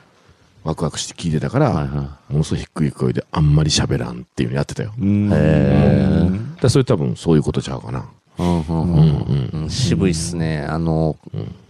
[0.64, 4.92] ワクワクして聞いてたから、はいはものすごい低い声であんまり喋らんっていうのやってたよ。
[4.98, 5.28] うん。
[5.32, 7.98] へだからそれ多分そういうことちゃうかな。
[7.98, 8.02] い。
[8.38, 9.70] うんうんうんうん。
[9.70, 10.64] 渋いっすね。
[10.68, 11.16] あの、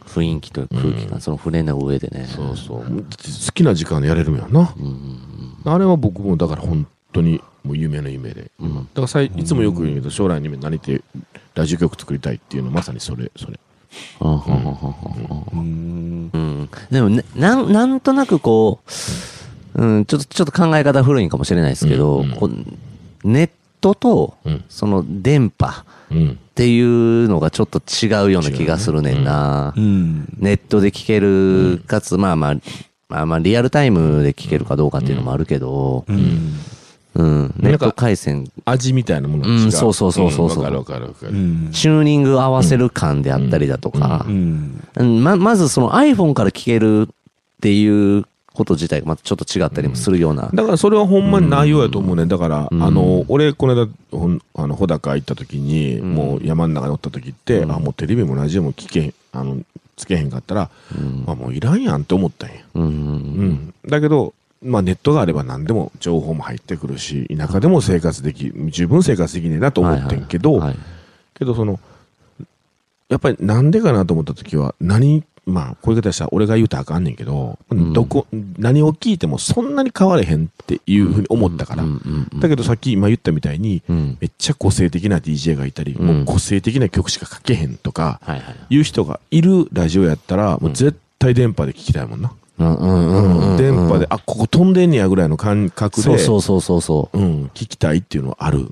[0.07, 2.27] 雰囲気と空気感、その船の上でね。
[2.27, 2.85] そうそう。
[2.85, 4.75] 好きな時間でやれるんやな。
[5.65, 8.51] あれは僕もだから本当にもう夢の夢で。
[8.61, 11.03] だからさいいつもよく言うけど、将来の夢何って
[11.55, 13.59] ラジオ局作りたいっていうのまさにそれ、それ。
[14.21, 14.65] うんうんうんうん
[15.53, 16.31] うんうん。
[16.33, 16.71] うん。
[16.91, 18.81] でもね、なん、なんとなくこ
[19.77, 22.79] う、うん、ちょっと、ちょっと考え方古いんかもしれないですけど、うんうん
[23.25, 25.85] ネットとうん、その電波うん。
[26.53, 29.73] っていうのがちょっと違うような気がするねんな。
[29.77, 30.29] うん。
[30.39, 32.55] ネットで聞ける、かつ、まあまあ、
[33.09, 36.59] まあまあ、リアルタイムで聞けるかどうかっていうのもあるけど、うん。
[37.15, 39.65] うん、ネット回線、味みたいなものが違う。
[39.65, 41.33] うんそうそうそうそうそうんわかるわかるわかる。
[41.33, 41.71] うん。
[41.73, 44.83] チューニング合わせる感であったりだとかう、ん。
[44.97, 47.15] うんま、まずその iPhone から聞けるっ
[47.61, 50.51] ていうこと自体がまたちょっと違ったりもするような。
[50.53, 52.27] だからそれはほんまに内容やと思うね。
[52.27, 53.89] だから、うんあの、俺、この間、
[54.55, 59.59] あの、穂高行った時に、うんもう山の中におった時って、うんあ、もうテレビもラジオも聞けへん、あの、
[59.97, 62.57] つけへんかったら、うんあ、もういらんやんって思ったんや。
[62.75, 63.75] うん。
[63.87, 70.77] だけど、まあネットがあれば何でも情報も入ってくるし、田舎でも生活でき、十分生活できねえなと思ってんけど、はい。
[71.35, 71.81] けどその、
[73.09, 78.27] やっぱりなんでかなと思った時は、何、まあ、こういう方したら俺が言うたらあかんねんけど、んどこ、
[78.59, 81.85] 何を聞いてもそんなに変われへんっていうふうに思ったから。
[82.39, 84.19] だけどさっき今言ったみたいに、うん。
[84.21, 88.37] めっちゃ個性的な DJ がいたり、うんもう個性的な曲しか書けへんとか、は
[88.71, 92.33] いう人がいるラジオやったら、もう絶対電波で聞きたいもんな。
[92.59, 98.69] 電波で、あ、ここ飛んでんねやぐらいの感覚で、そうそうそうそうそうん、聞きたいっていうのはある。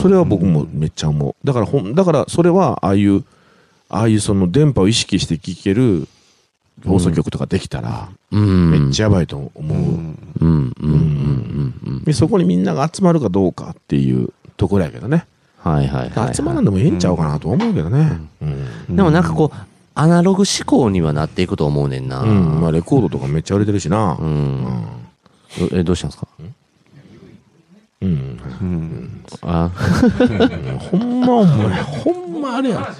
[0.00, 1.34] それは僕もめっちゃ思う。
[1.46, 3.24] だからほん、だからそれは、ああいう、
[3.92, 6.08] ああいうその電波を意識して聞ける
[6.84, 8.70] 放送局とかできたら、うん。
[8.70, 9.74] めっちゃやばいと思
[12.08, 12.12] う。
[12.14, 15.26] そこにみんなが集まるかどうかっていうところやけどね。
[15.58, 16.34] はいはいはいはい。
[16.34, 18.18] 集まらんでもええんちゃうかなと思うけどね。
[18.40, 18.46] う
[18.92, 18.96] ん。
[18.96, 19.56] でもなんかこう、
[19.94, 22.22] アナログ思考にはなっていくと思うねんな。
[22.22, 22.60] うん。
[22.62, 24.16] まあレコードとかめっちゃ売れてるしな。
[24.18, 24.22] う。
[24.22, 24.64] うん
[25.70, 26.26] どえ、どうしたんですか？
[28.00, 28.40] うん。
[28.62, 29.24] うん。
[29.42, 29.70] あ、
[30.90, 32.94] ほんまお前、ほんまあれや。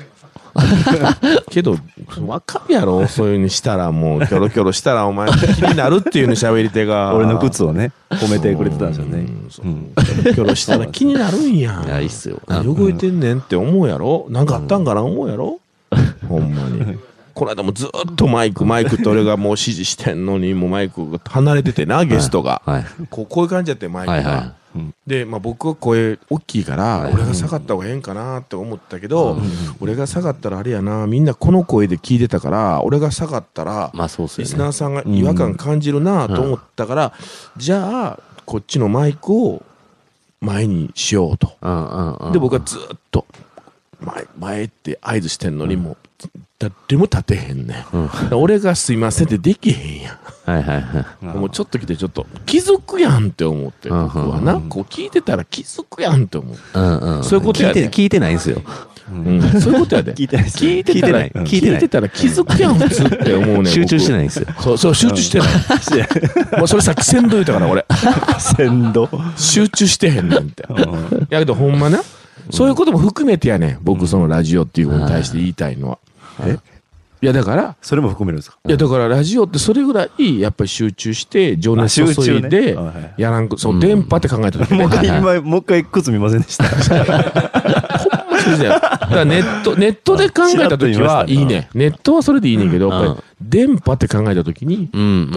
[1.51, 1.77] けど、
[2.27, 7.15] わかるやろ そういうにしたら、もう、キョロキョロしたら、お前、気になるっていうの喋り手が。
[7.15, 9.27] 俺の靴をね、褒めてくれてたんですよね。
[9.51, 12.41] キョロキョロしたら気になるんやいや、いいっすよ。
[12.49, 14.27] 何動いてんねんって思うやろ？
[14.31, 15.59] なんかあったんかな思うやろ？
[16.29, 16.99] ほんまに。
[17.35, 22.61] この間もずっとマイク、マイクって俺がもう指示してんのに、もうマイクが離れててな、ゲストが。
[22.67, 22.85] はい。
[23.09, 24.53] こうこういう感じやって、マイクが。
[25.07, 29.39] で、まあ、僕は声大きいから、俺が下がった方がええんかなって思ったけど、
[29.81, 34.45] 俺が下がったらあれやな、みんなこの声で聞いてたから、俺が下がったら、まあそうっすよね。
[34.45, 37.13] リスナーさんが違和感感じるなと思ったから、
[37.57, 39.63] じゃあ、こっちのマイクを
[40.41, 41.49] 前にしようと。
[42.33, 43.27] で、僕はずっと、
[44.01, 45.97] 前、前って合図してんのに、もう、
[46.88, 47.96] 誰も立てへんねん。
[47.96, 48.11] うん。
[48.38, 50.51] 俺がすいませんってできへんやん。
[50.51, 51.25] はいはいはい。
[51.38, 56.57] もうちょっと来てちょっと気づくやんって思って、うん僕はな、こう聞いてたら気づくやんって思う。
[56.75, 57.25] うんうん。
[57.25, 58.62] そういうことやね聞いて、聞いてないんすよ。
[59.11, 60.14] うん、そういうことやで。
[60.14, 63.66] 聞いてない聞いてたら、聞いてない聞いてたら気づくやん普通って思うねん。
[63.66, 64.14] 集中してい。
[64.14, 64.46] ないんですよ。
[64.61, 65.48] そう、そう、集中してない。
[66.59, 67.85] もうそれさっき先導言ったから俺。
[68.38, 69.09] 鮮度。
[69.37, 70.64] 集中してへんねんって。
[70.64, 72.01] いやけどほんまな、
[72.51, 73.79] そういうことも含めてやねん。
[73.83, 75.98] 僕そのラジオっていうことに対して言いたいのは。
[76.40, 76.59] え？
[77.23, 77.27] い。
[77.27, 78.59] やだから、それも含めるんですか？
[78.66, 82.77] いやだからラジオってそれぐらいやっぱり集中して情熱注いで
[83.16, 84.79] やらんく、そう、電波って考えた時ね。
[84.83, 86.64] もう一回、はい今、もう一回靴見ませんでした？
[86.64, 86.71] だ
[88.81, 91.68] からネット、 ネットで考えた時はいいね。
[91.75, 94.90] ネットはそれでいいねんけど、やっぱり電波って考えた時に。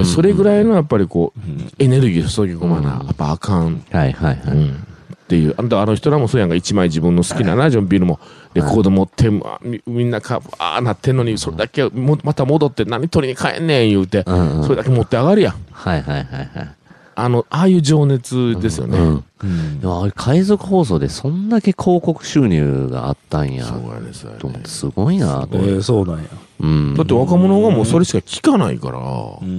[0.06, 1.40] それぐらいのやっぱりこう、
[1.78, 3.84] エネルギー注ぎ込まな、やっぱあかん。
[3.92, 4.58] はいはいはい。
[4.58, 4.88] うん
[5.26, 5.56] っていう。
[5.58, 8.20] あんたあの人らもそうやんか、一枚自分の好きなな、ジョン・ビルも、
[8.54, 15.56] レコード持って、あみみんなか、ああなってんのに、それだけもまた戻って何取りに帰んねん言うて、うんうんそれだけ持って上がるやん。
[15.72, 16.76] はいはいはいはい。
[17.18, 19.00] あの、ああいう情熱ですよね。
[19.00, 19.80] うん。
[19.80, 23.64] でもあれ海賊放送でそんだけ広告収入があったんや。
[23.64, 25.58] そうやね、そうやねと思ってすごいなと思って。
[25.58, 26.24] えーそうなんや。
[26.60, 26.94] うん。
[26.94, 29.00] だって若者がもうそれしか聞かないから、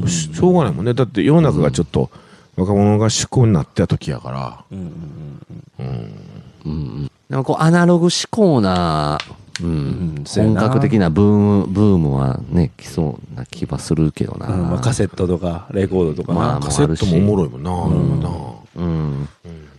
[0.08, 0.94] ししょうがないもんね。
[0.94, 2.10] だって世の中がちょっと
[2.56, 4.64] 若者が思考になってた時やから。
[4.70, 5.40] うん
[6.64, 7.10] うん。
[7.28, 9.18] でもこうアナログ志向な、
[9.60, 14.48] うんうんそうや本な格的なブーム、ブームはね、来そうな気はするけどな。
[14.48, 16.38] うんまあ、カセットとか、レコードとかな。
[16.38, 18.30] まあカセットもおもろいもんな、今な
[18.76, 19.28] うん。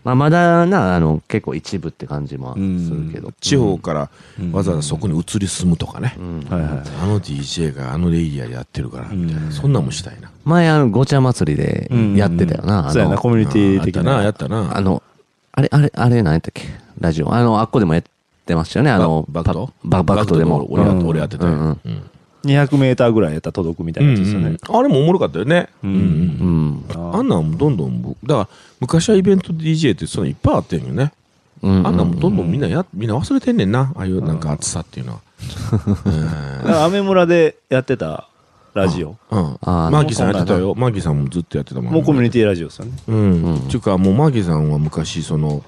[0.08, 3.34] まあまだな、あの、結構一部って感じもするけど。
[3.41, 4.10] 地方から
[4.54, 6.15] わざわざそこに移り住むとかね。
[6.17, 6.72] うんはいはい。
[7.04, 9.52] あの DJ があのレイヤーやってるから、みたいな。
[9.52, 10.32] そんなんもしたいな。
[10.46, 12.88] 前あの、ごちゃ祭りでやってたよな。
[12.88, 14.30] あそうやな、のコミュニティ的やったな、やな。
[14.30, 14.78] ったな。
[14.78, 15.04] あの、
[15.52, 16.63] あれ、あれ、あれ、何やったっけ？
[17.02, 17.34] ラジオ。
[17.34, 18.04] あの、あっこでもやっ
[18.46, 18.91] てましたよね。
[18.91, 19.74] あの、ババクト？
[19.89, 20.65] パババクトでも。
[20.72, 21.78] 俺やっうん俺やってたよ。
[22.48, 24.58] うんうんうん200メーターぐらいやったら届くみたいなやつですよね。
[24.68, 25.70] あれもおもろかったよね。
[25.84, 26.86] うん。
[26.96, 31.12] あんなんもどんどん僕、だから昔はイベント DJ ってそのいっぱいあってんよね。
[31.62, 31.88] うん。
[31.88, 33.94] あんなんもどんどんみんなや、みんな忘れてんねんな。
[33.96, 35.20] ああいうなんか熱さっていうのは。
[36.86, 38.28] アメ村でやってた
[38.74, 39.18] ラジオ。
[39.32, 39.58] うん。
[39.62, 40.74] マーキーさんやってたよ。
[40.76, 41.94] マーキーさんもずっとやってたもん。
[41.94, 42.92] もうコミュニティラジオですよね。
[43.08, 43.16] うん。
[43.16, 45.64] うんっていうか、もうマーキーさんは昔、その、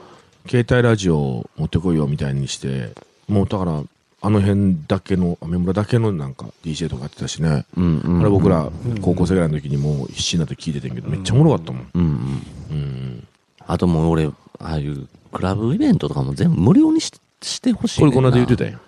[0.47, 2.91] 携帯ラジオを持ってこいよみたいにして、
[3.27, 3.83] もうだから、
[4.21, 7.65] あの辺だけの、アメ村だけのなんか DJ とかやってたしね。
[7.77, 8.19] うんうん。
[8.19, 8.69] あれ僕ら
[9.01, 11.89] 高校生ぐらいの時にもう必死になって聞いててんけど、めっちゃおもろかったもん。
[11.93, 12.41] うんうん。
[12.71, 13.27] うん。
[13.65, 17.99] あともう俺、ああいうクラブイベントとかも全部無料にししてほしい。
[18.01, 18.81] これこの間言ってたやん。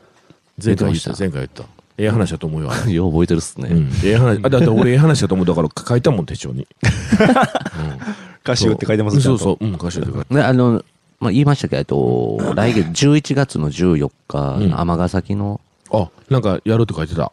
[0.64, 1.64] 前回言った、前回言った。
[1.98, 2.72] ええ話だと思うよ。
[2.92, 3.70] よう覚えてるっすね。
[3.72, 3.90] うん。
[4.04, 6.68] ええ話、あ、だって俺ええ話だと思うだから書いたもん、手帳に。
[8.44, 9.66] 歌詞って書いてますそうそう。
[9.66, 10.84] うん、歌詞って書いてで、あの、
[11.22, 15.62] まあ、言いましたけど、来月 11月の14日、うん尼崎の、
[15.94, 17.32] あ、なんかやるって書いてた。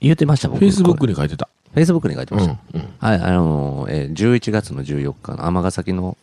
[0.00, 0.60] 言ってました、僕。
[0.60, 1.12] フェイスブックに。
[1.12, 1.48] に書いてた。
[1.72, 2.40] フェイスブックに書いてうん。
[2.40, 2.58] ました。
[2.74, 2.84] うん。
[2.98, 6.16] はい、あの、えー11月の14日の尼崎の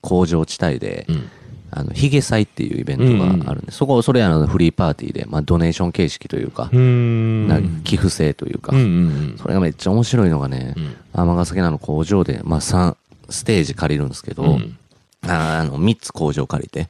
[0.00, 1.28] 工場地帯で、うん。
[1.76, 3.04] あの、ヒゲ祭っていうイベント
[3.44, 7.48] があるんで、そこ、それあの、フリーパーティーで、まあ、ドネーション形式というかう、ん。
[7.48, 12.96] な寄付制というか、うんうんそれがめっちゃ面白いのがねうん。、尼崎の工場で、まあ、3、
[13.28, 14.78] ステージ借りるんですけど、うん
[15.28, 16.88] ああの、3つ工場借りて、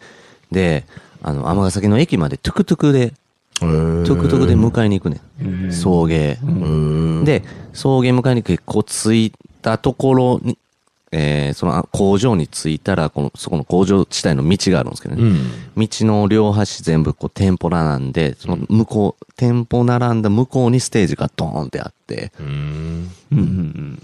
[0.50, 0.84] で、
[1.22, 3.12] あの、尼崎の駅までトゥクトゥクで、
[3.60, 5.20] トゥクトゥクで迎えに行くね
[5.68, 5.72] ん。
[5.72, 7.24] 送迎。
[7.24, 10.58] で、で、送迎迎えに結構着いたところに、
[11.12, 15.22] えーそのあ工場に着いたら、この、そこの工場地帯の道があるんですけどね。
[15.22, 15.36] うん。
[15.76, 22.32] 道の両端全部こう店舗並んで、その向こう、店舗並んだ向こうにステージがドーンってあって、
[23.32, 24.02] うん。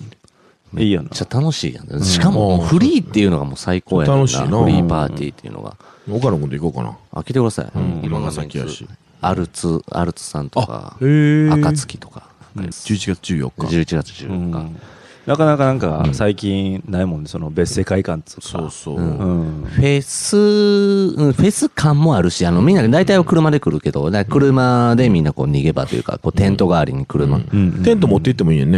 [0.78, 1.10] いいやなめっ。
[1.12, 2.02] ちゃ楽しいやん。
[2.02, 5.76] しかももうフリーっていうのがもう最高やねん楽しいなフリーパーティーっていうのが。
[6.10, 6.96] 岡野君と行こうかな。
[7.12, 7.66] あ、来てください。
[7.74, 8.86] うんいろんな尼崎やし
[9.20, 11.50] アルツ、アルツさんとか、へえ。
[11.50, 12.22] 暁とか、
[12.56, 13.76] 11月14日。
[13.76, 14.76] 11月14うん日。
[15.26, 18.48] なかなかなんかうん最近ないもんね、その別世界観っつうか。
[18.48, 18.96] そうそう。
[18.98, 27.36] フェス、うんフェス感もあるし、あの、みんな大体は車で来るけど、だから車でみんなこう逃げ場というか、こうテント代わりに車。
[27.36, 28.70] うんテント持って行ってもいいやん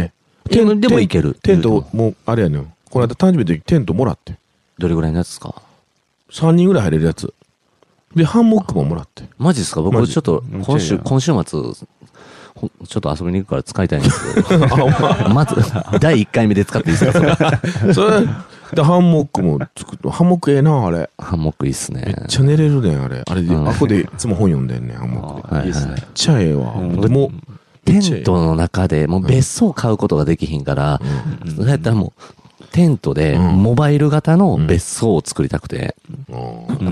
[0.49, 0.57] ね。
[0.57, 2.73] でもでもいけるテント、もう、あれやねん。
[2.89, 4.35] この間誕生日の時テントもらって。
[4.77, 5.55] どれぐらいのやつですか
[6.31, 7.33] ？3人ぐらい入れるやつ。
[8.15, 9.23] で、ハンモックももらって。
[9.37, 9.81] マジですか？
[9.81, 11.59] マジ僕ちょっとうん今週、今週末、
[12.55, 14.67] ほちょっと遊びに行くから使いたいんですけど。
[15.33, 15.55] まず、
[15.99, 17.59] 第1回目で使っていいですか？
[17.71, 18.27] そ れそれ、
[18.75, 21.09] で、ハンモックも作って、ハンモックええな、あれ。
[21.17, 22.27] ハンモックいいっすめねっ。
[22.27, 23.23] ちゃ寝れるねん、あれ。
[23.27, 25.55] あれで、うんあこでいつも本読んでんねん、ハンモックで。
[25.57, 26.03] はいいいっすねめっ。
[26.13, 26.73] ちゃええわ。
[26.77, 27.31] うんでも、
[27.85, 31.01] テントの中で、もう別荘買うことができひんから、
[31.55, 32.42] それやったらもう、
[32.73, 33.63] テントで、うん。
[33.63, 35.95] モバイル型の別荘を作りたくて、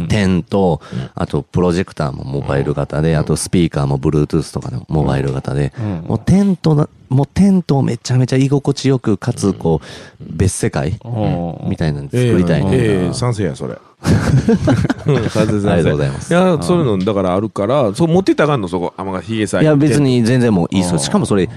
[0.10, 0.80] テント、
[1.15, 6.08] あとプロジェクターもモバイル型で、あとスピーカーも Bluetooth とかのモバイル型で、うん。
[6.08, 11.70] もうテントな、もうテントをめちゃめちゃ居心地よく、かつ、こう、別世界うん。
[11.70, 12.70] みたいなのええ作りたいね。
[12.74, 13.74] ええ賛成や、それ。
[13.74, 15.72] う ん賛成賛成。
[15.72, 16.32] ありがとうございます。
[16.32, 18.94] いや、そういうの、だからあるから、そう、持ってたらあかんの、そこ。
[18.98, 20.00] あ、まあ、ヒゲさいや、別。
[20.00, 21.00] に全然もういいっすよ。
[21.00, 21.50] しかもそれ、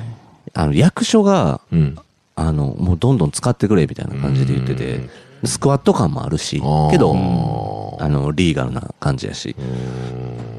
[0.54, 1.96] あの、役所が、うん。
[2.36, 5.08] あの、もうどんどん使ってくれみたいな感じで言ってて、
[5.44, 9.54] スクワット感もあるし、けど、あの、リーガルな感じやし。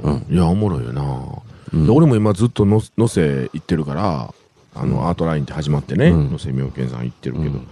[0.03, 0.25] うん。
[0.29, 4.33] いや、おもろいよな、うんで俺も今ずっとののせ行ってるから、
[4.75, 7.67] あの、アートラインって始まってね、うんのせみょうけんさん行ってるけど、うん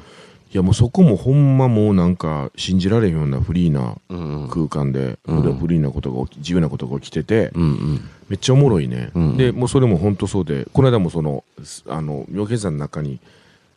[0.53, 4.49] いや、もうそこもほんまもうなんか、信じられへんようなフリーなうん。
[4.49, 8.09] 空間で、うんでフリーなことが起き、自由なことが起きてて、うんうん。
[8.29, 9.09] めっちゃおもろいね。
[9.15, 13.19] うんで、もうそれも本当そうで、この間もその、すあの、妙見山の中に、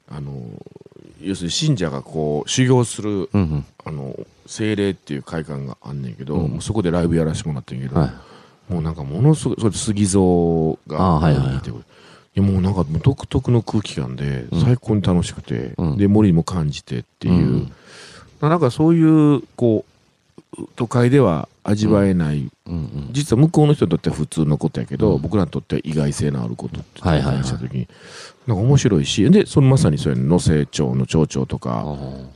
[0.09, 0.33] あの、
[1.21, 3.67] 要するに信者がこう、修行する、うんうん。
[3.85, 4.15] あの、
[4.47, 8.73] 精霊っていう会館があんねんけど、うんもうそこでライブやらせてもらってんけど、はい。
[8.73, 11.57] もうなんかものすごい、それ杉蔵が、いはいはい。
[11.57, 11.85] いてくる
[12.37, 14.63] いやもうなんか独特の空気感で、うん。
[14.63, 15.97] 最高に楽しくて、うん。
[15.97, 18.49] で、森も感じてっていう、うん。
[18.49, 19.85] なんかそういう、こ
[20.59, 23.09] う、都会では味わえない、うんうん。
[23.13, 27.89] 実は向こうの人にとっては普通のことやけど、うん僕らにとっては意外性のあることってはいはいはいした時に、
[28.47, 31.85] なんか面白いし、で、そのまさにそういうの、野瀬町の町長とか、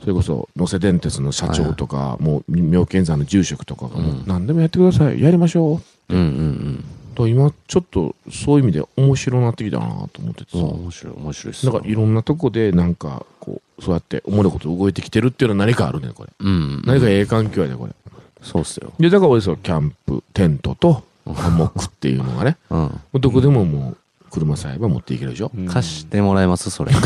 [0.01, 3.91] それこそ、野瀬電鉄の社長とか、もう、妙見山の住職とかが、
[4.25, 6.13] 何でもやってください、やりましょう。
[6.13, 10.69] うんうんと今、ちょっと、そういう意味で面白なってきたなと思っててうん。
[10.69, 10.75] さ。
[10.75, 11.73] 面白い、面白いっすよ。
[11.73, 16.29] なんかいろんなとこで、なんか、こう、そうやって、おもろいこと動いてきてるっていうのは何かあるねこれ。
[16.39, 16.83] うん。
[16.85, 17.93] 何かええ環境やねこれ。
[18.41, 18.93] そうっすよ。
[18.99, 22.79] で、だから俺そう、キャンプ、テントと、ハンモックっていうのがね、うん。
[22.79, 23.97] もうどこでももう、
[24.31, 25.51] 車さえば持っていけるでしょ。
[25.55, 26.93] うん貸してもらえますそれ。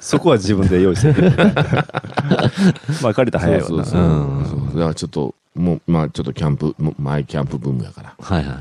[0.00, 1.30] そこは自分で用意する。
[3.02, 3.68] まあ借りたら早いわな。
[3.68, 4.00] そうそうそう。
[4.00, 4.04] う
[4.40, 8.14] んそうだからちょっと、もう、まあちょっとキャンプ、もうマイキャンプブームやから。
[8.18, 8.56] はいはい。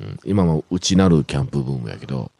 [0.00, 2.30] うん今も内なるキャンプブームやけど、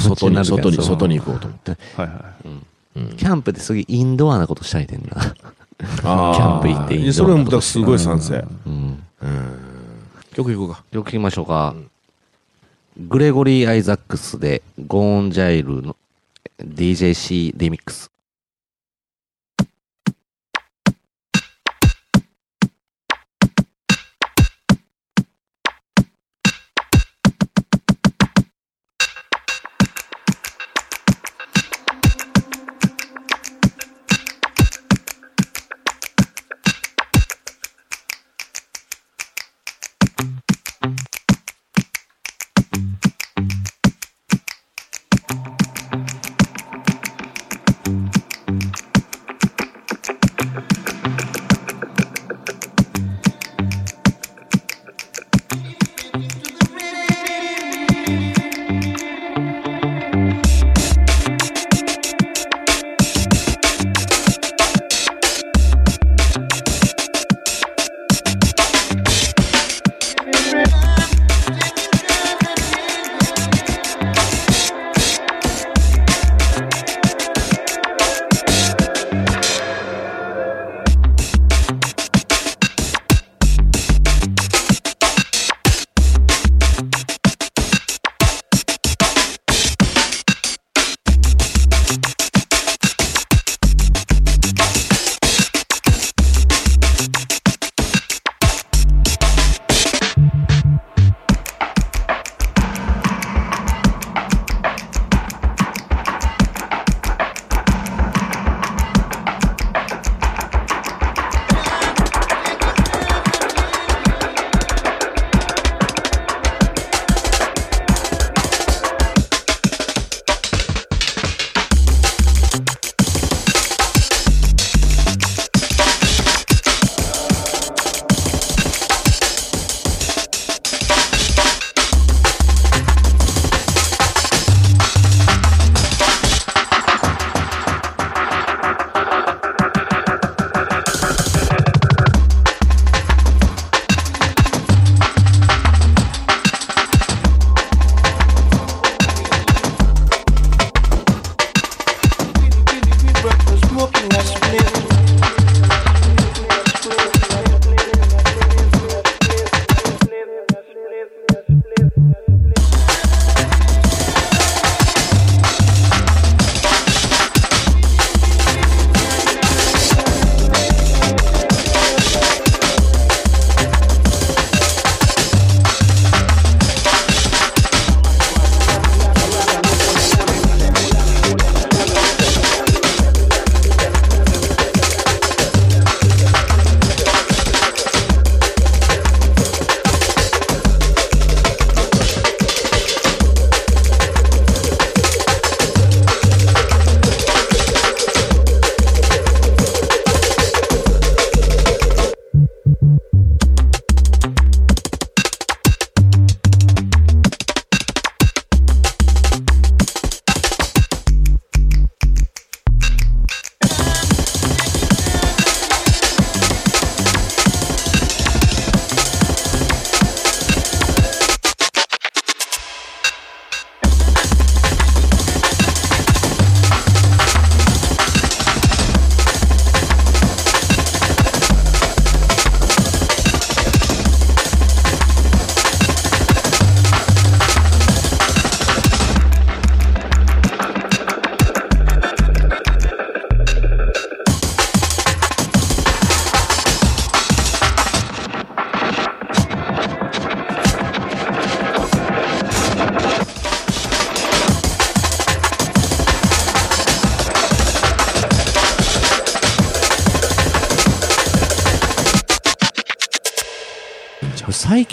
[0.00, 1.70] 外に、内なるキャンプ外に、外に行こうと思って。
[1.96, 2.12] はいは
[2.44, 2.48] い。
[2.48, 2.62] うん
[3.16, 5.34] キャンプですげえインドアなことしたいねんな。
[5.80, 8.44] キャンプ行っていいやそれもだからすごい賛成。
[10.34, 10.84] 曲行こうか。
[10.92, 11.74] よく聞きましょうか。
[12.98, 15.96] グレゴリー・アイザックスで、ゴーン・ジャイルの
[16.62, 18.10] DJC リミックス。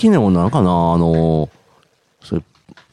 [0.08, 1.49] 最近でもなんかな、あの、
[2.24, 2.41] それ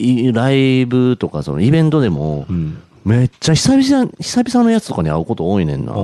[0.01, 2.83] いライブとかそのイベントでもう、ん。
[3.05, 5.93] めっちゃ久々、久々のやつとかに会うこと多いねんな。
[5.93, 6.01] 高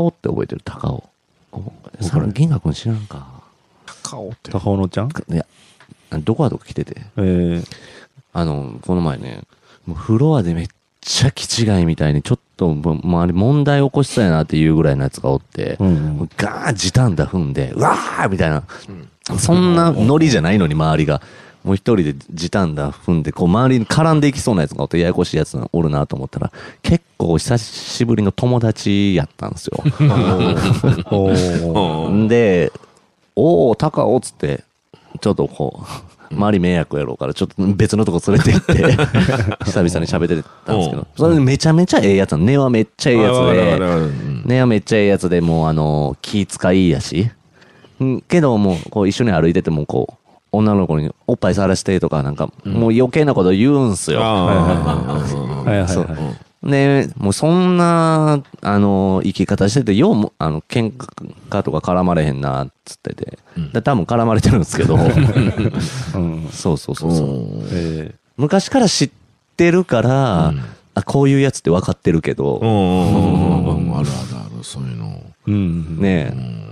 [0.00, 0.60] 尾って覚えてる？
[0.64, 1.08] 高尾。
[2.02, 3.26] さ銀河君知らんか。
[4.02, 5.08] 高尾って高尾のちゃん？
[5.08, 5.46] いや、
[6.18, 7.00] どこはどこ来てて。
[7.16, 7.64] えー、
[8.34, 9.44] あの、この前ね、
[9.86, 10.68] もうフロアでめっ
[11.00, 18.62] ちゃ気違いみたいに、ちょっと周り問題起こしそうやなっていうぐらいのやつがおって、うんもうガーン時短だ踏んで、うわーみたいな、
[19.38, 21.20] そんなノリじゃないのに周りが。
[21.64, 29.82] もう一人で時短だ踏んで、こう周りに絡んでいきそうなやつがおって、ややこしいやつがおるなと思ったら、結構久しぶりの友達やったんですよ。
[32.28, 32.70] で、
[33.34, 34.62] おお、高尾っつって、
[35.20, 35.86] ちょっとこう、
[36.30, 38.74] 周り迷惑やろうから、ちょっと別のとこ連れて行って、
[39.64, 42.44] 久々に喋ってたんですけど、それでめちゃめちゃええやつなの。
[42.44, 43.78] 根はめっちゃええやつで、
[44.44, 47.30] 根はめっちゃええやつで、もうあの、気使いいやし、
[48.00, 50.14] うんけどもう、こう一緒に歩いてても、こう、
[50.52, 54.20] 女の子におっぱい触らせてとか、なんか、もう余計なこと言うんすよ。
[56.62, 57.08] あはいはいそうはい。
[57.08, 60.92] で、もうそんな、あの、生き方してて、ようも、あの、喧
[61.50, 63.38] 嘩とか絡まれへんな、っつってて。
[63.72, 64.96] で多分絡まれてるんですけど。
[66.14, 66.48] うん。
[66.52, 67.28] そうそうそうそう。
[67.72, 69.10] え昔から知っ
[69.56, 70.62] てるから、うん。
[70.94, 75.06] あ、こういうやつって分かってるけど、うんあるあるあるそういうの。
[75.46, 75.98] ー、うん。
[76.00, 76.66] ねえ。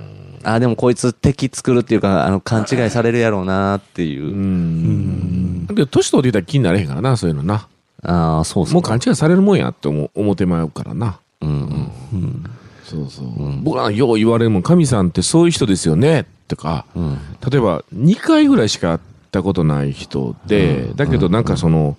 [0.45, 4.25] あ、でもこいつ敵作るっていうか、あの、勘違いされるやろうなっていう。
[4.25, 4.27] う。
[4.31, 5.67] ん。
[5.67, 6.87] だけど年取って言ったら気になれへん。
[6.87, 7.67] からなそういうのな
[8.05, 8.75] ああ、そうそう。
[8.75, 11.91] もう勘違いされるもんやって思う思ってまうからなうんうん。
[12.13, 12.45] うん。
[12.85, 17.19] そうそう、僕らよう言われるもん神さんってそういう人ですよねとかうん。
[17.51, 18.99] 例えば2回ぐらいしか会っ
[19.31, 21.97] たことない人で、だけどなんかその、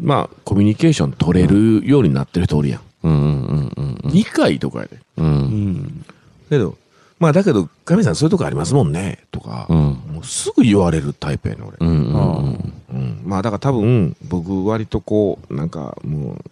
[0.00, 4.10] まあコミュニケーション取れるようになってる人おるやん、うんうんうんうん。
[4.10, 5.22] 2回とかやでう。
[5.22, 5.28] うん
[5.72, 6.04] ん。
[6.50, 6.76] けど
[7.22, 9.76] まあだけど神さんそういうとこありますもんねとか、うん。
[9.76, 12.72] もうすぐ言われるタイプやねん俺、うんうんうん。
[12.90, 16.44] うん、まあだから多分僕割とこうなんかもう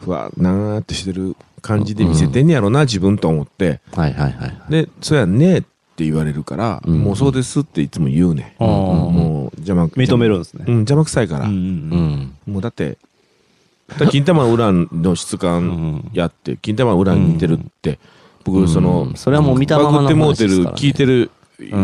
[0.00, 3.78] ふわなーってしてる感じで見せてんねやろな、自分と思って。
[3.94, 4.72] はいはいはい。
[4.72, 10.64] で「そうやんね」って言われるから、うんもうそうですっていつも言うね、もう邪魔認めるんですね。
[10.66, 11.52] うん邪魔くさいから、うん
[12.46, 12.52] うん。
[12.52, 12.98] もうだって
[14.10, 18.00] 金玉の裏の質感やって金玉の裏に似てるって、
[18.44, 21.30] 僕その、うんそれはもう見たままのバグってもうてる話ですからね聞いてる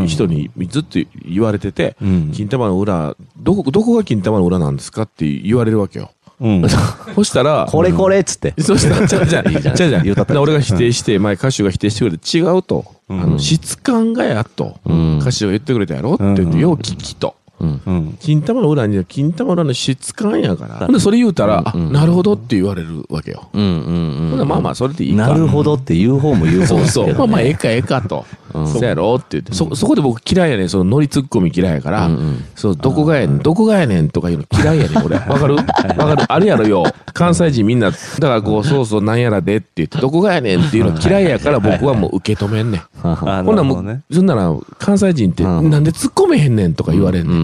[0.07, 2.31] 人にずっと言われてて、うん。
[2.33, 6.65] 金玉の裏どこどこが金玉の裏なんですかって言われるわけようん。
[7.15, 8.55] そしたらこれこれっつって。
[8.63, 12.85] そしたら、じゃあじゃじゃんじゃあじゃ俺が否定して、前歌手が否定してくれて違うと。
[13.09, 14.79] うんあの、質感がやと。
[14.87, 17.35] うん歌手が言ってくれたやろって言って、うんよう聞きと。
[17.61, 17.81] うん。
[17.87, 18.17] うん。
[18.21, 20.75] 金玉の裏には金玉の裏の質感やから。
[20.77, 23.49] ほんで、それ言うたら、あ、うんなるほどって言われるわけよ。
[23.53, 24.31] うんうんうん。
[24.31, 25.29] ほんでまあまあ、それでいいか。
[25.29, 27.15] なるほどって言う方も言う方そうそう。
[27.15, 28.25] まあまあ、ええかええかと。
[28.29, 29.53] うんそうやろって言って。
[29.53, 30.69] そ、そこで僕嫌いやねん。
[30.69, 32.45] そのノリツッコミ嫌いやからうんうん。
[32.55, 35.17] そう、どこがやねん、どこがやねんとか言うの嫌いやねん、俺。
[35.27, 35.57] わかる？
[35.57, 36.33] わかる？
[36.33, 36.85] あるやろよ。
[37.13, 42.83] 関西人みんな、だからこう、そうそう、なんやらでって言って、どこがやねんっていうの嫌いやから僕はもう受け止めんねん。
[43.03, 44.03] あほんならもう、ね。
[44.13, 47.35] そんなら、関西人って、うんなんで突っ込めへんねんとか言われんね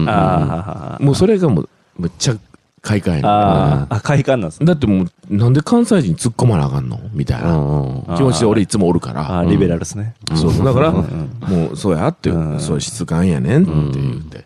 [0.99, 2.35] もうそれがもう、むっちゃ
[2.81, 3.31] 快感やねん。
[3.31, 4.65] ああ、あ、快感なんですね。
[4.65, 6.99] だってもう、なんで関西人突っ込まなあかんの？
[7.13, 8.17] みたいうな。
[8.17, 9.21] 気持ちで俺いつもおるから。
[9.21, 10.15] ああ、リベラルですね。
[10.35, 10.65] そうそう。
[10.65, 14.45] だから、んもう、そうやってうん、そういう質感やねんって言って。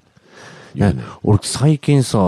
[1.23, 2.19] 俺最近さ、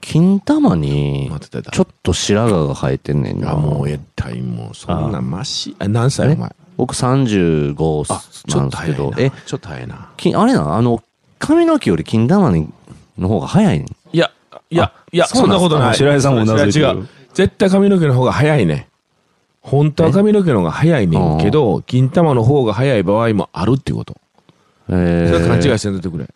[0.00, 1.30] 金玉に
[1.72, 3.52] ちょっと白髪が生えてんねんな。
[3.52, 5.74] あ、もうえったい、もう、そんなんまし。
[5.80, 6.54] あ、何歳お前？
[6.76, 8.92] 僕35あ、ちょっなんですけ。
[8.92, 10.08] どえ、ちょっと早いな。
[10.16, 11.02] きあれな、あの、
[11.40, 12.68] 髪の毛より金玉に
[13.18, 13.88] の方が早いねん。
[14.12, 14.30] いや、
[14.70, 15.96] いや、いや、そんなことない。
[15.96, 17.08] 白井さんもうなずいてる違う。
[17.34, 18.88] 絶対髪の毛の方が早いね。
[19.62, 24.16] 本当は髪の毛の方が早いねんけど、金玉の方が早い場合もあるっていうこと。
[24.90, 26.28] えそれは勘違いー、せんといてくれ。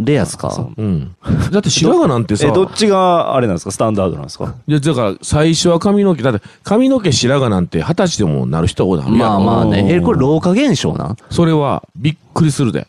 [0.00, 0.50] レアスか？
[0.50, 1.14] そううん。
[1.52, 3.70] だって白髪なんてさ、え、どっちがあれなんですか？
[3.70, 4.54] スタンダードなんですか？
[4.66, 9.86] いや、だから最初は髪の毛、だって髪の毛白髪なんて二十歳でもなる人多いだろまあまあね。
[9.94, 12.88] え、これ老化現象なそれはびっくりするで。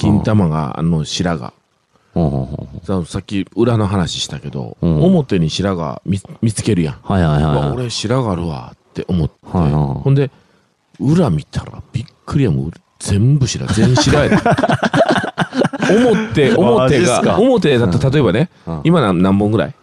[0.00, 1.52] 金玉が、あの白髪。
[2.82, 5.02] ささっき裏の話したけど、うん。
[5.04, 6.94] 表に白髪見見つけるやん。
[7.02, 7.70] はいはいはい。
[7.70, 9.72] 俺白髪あるわって思って、はいはい。
[10.02, 10.30] ほんで
[10.98, 14.36] 裏見たらびっくりやもう全部白全白やで。
[15.90, 18.80] 表表が表だと例えばね、うん。
[18.84, 19.74] 今何何本ぐらい？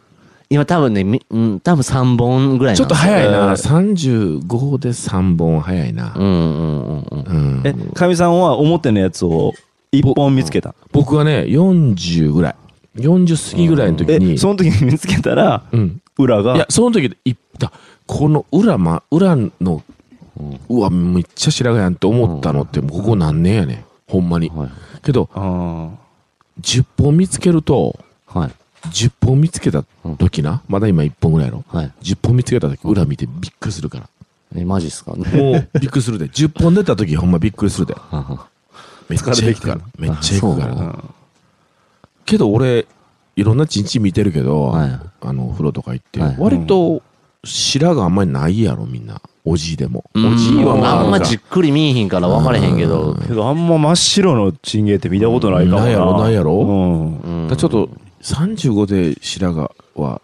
[0.50, 6.14] 今多分ね、みうん、多分3本ぐらいちょっと早いな、え35で3本早いな。
[6.16, 7.62] う、んうんうんうん。
[7.62, 7.62] うん。
[7.66, 9.54] え、かみさんは表のやつを
[9.92, 10.76] 一本見つけた。
[10.92, 12.56] 僕はね40ぐらい
[12.98, 16.56] 40過ぎぐらいの時に、え、その時に見つけたら、うん、裏が？
[16.56, 17.72] いやその時でいった
[18.06, 19.84] この裏,、ま、裏の
[20.70, 24.50] うわめっちゃ白髪やんって思ったのってここ何年やねほんまに。
[24.50, 24.70] はい。
[25.04, 25.90] けど、あ
[26.62, 28.52] 10本見つけると、はい。
[28.90, 29.84] 10本見つけた
[30.18, 31.66] 時な、まだ今1本ぐらいやろ？
[31.68, 31.94] はい。
[32.02, 34.10] 10本見つけた時、裏見てびっくりするから。
[34.56, 35.14] え、マジっすか？
[35.16, 35.30] ね。
[35.30, 36.26] もう、びっくりするで。
[36.26, 37.96] 10本出た時、ほんまびっくりするで。
[39.10, 39.82] めっちゃ行くから。
[39.98, 41.04] めっちゃ行くから。
[42.26, 42.86] けど俺、
[43.36, 47.02] いろんなチンチン見てるけど、はいあの、風呂とか行って、はい割と
[47.44, 49.22] 白があんまりないやろ、みんな。
[49.46, 50.04] おじいでも。
[50.14, 53.16] おうんじいはまあ、あんまじっくり見えへんから分かれへんけど。
[53.18, 53.24] あ。
[53.26, 55.84] けどあんま真っ白のチンゲーって見たことないかもな。
[55.86, 56.52] ないやろないやろ？
[56.54, 57.20] うん。
[57.20, 57.90] うんだちょっと、
[58.22, 60.22] 35で白髪は、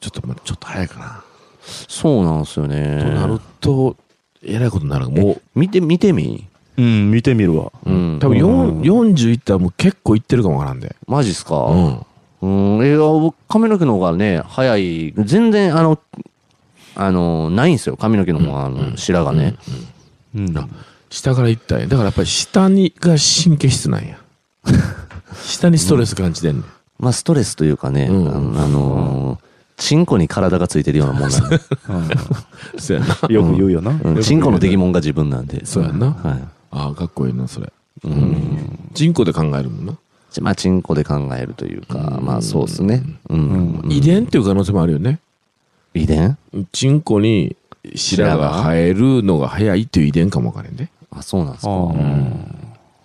[0.00, 1.22] ちょっと、まちょっと早いかな。
[1.60, 3.00] そうなんすよね。
[3.02, 3.96] となると、
[4.42, 5.10] えらいことになる。
[5.10, 6.46] もう、見て、見てみ？
[6.78, 7.72] うん、見てみるわ。
[7.84, 8.18] うん。
[8.20, 10.94] 多分うん4 40いったらもう結構いってるかもわからんで。
[11.06, 11.56] マジっすか？
[11.66, 12.78] うん。
[12.78, 12.86] うん。
[12.86, 15.12] え、僕髪の毛の方がね、早い。
[15.18, 15.98] 全然、あの、
[16.94, 17.96] あの、ないんすよ。
[17.96, 19.54] 髪の毛の方が、あの、白がね。
[20.34, 20.56] うん。
[20.58, 20.68] あ
[21.08, 21.86] 下からいったんや。
[21.86, 24.18] だからやっぱり下にが神経質なんや。
[25.44, 26.64] 下にストレス感じてんねん。
[26.98, 29.46] まあ、ストレスというかね、うんあのあのー
[29.78, 31.60] チンコに体がついてるようなもんなんで。
[32.80, 33.14] そうやな。
[33.28, 33.90] よく言うよな。
[34.02, 35.66] うんチンコの出来物が自分なんで。
[35.66, 36.06] そうやな。
[36.12, 36.44] はい。
[36.76, 37.72] ああ、かっこいいな、それ。
[38.04, 38.90] うん。
[38.92, 39.96] 人口で考えるもんな。
[40.42, 43.02] まあ、チンコで考えるというか、まあ、そうですね。
[43.30, 43.82] うん。
[43.88, 45.18] 遺伝っていう可能性もあるよね。
[45.94, 46.36] 遺伝？
[46.72, 47.56] チンコに
[47.94, 50.90] 白が生えるのが早いっていう遺伝かもわからんで。
[51.10, 51.70] あ、そうなんですか。
[51.72, 51.74] あ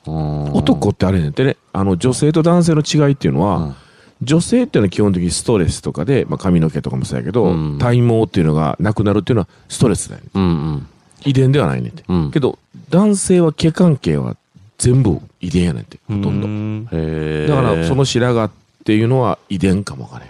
[0.08, 3.76] うん男ってあれねんってね、あの女性と男性の違いっていうのは、
[4.22, 10.30] 女性っていうのは基本的にストレスとかで、まあ、髪の毛とかもそうやけど、うん体毛っていうのがなくなるっていうのはストレスだよね。
[10.34, 10.48] うんう
[10.78, 10.88] ん。
[11.24, 12.04] 遺伝ではないねんて。
[12.08, 12.58] うんけど、
[12.92, 14.36] 男性は毛関係は
[14.78, 16.48] 全部遺伝やねんて、ほとんど。
[16.48, 17.48] んへえ。
[17.48, 18.52] だから、その白髪っ
[18.84, 20.30] ていうのは遺伝かもわからへ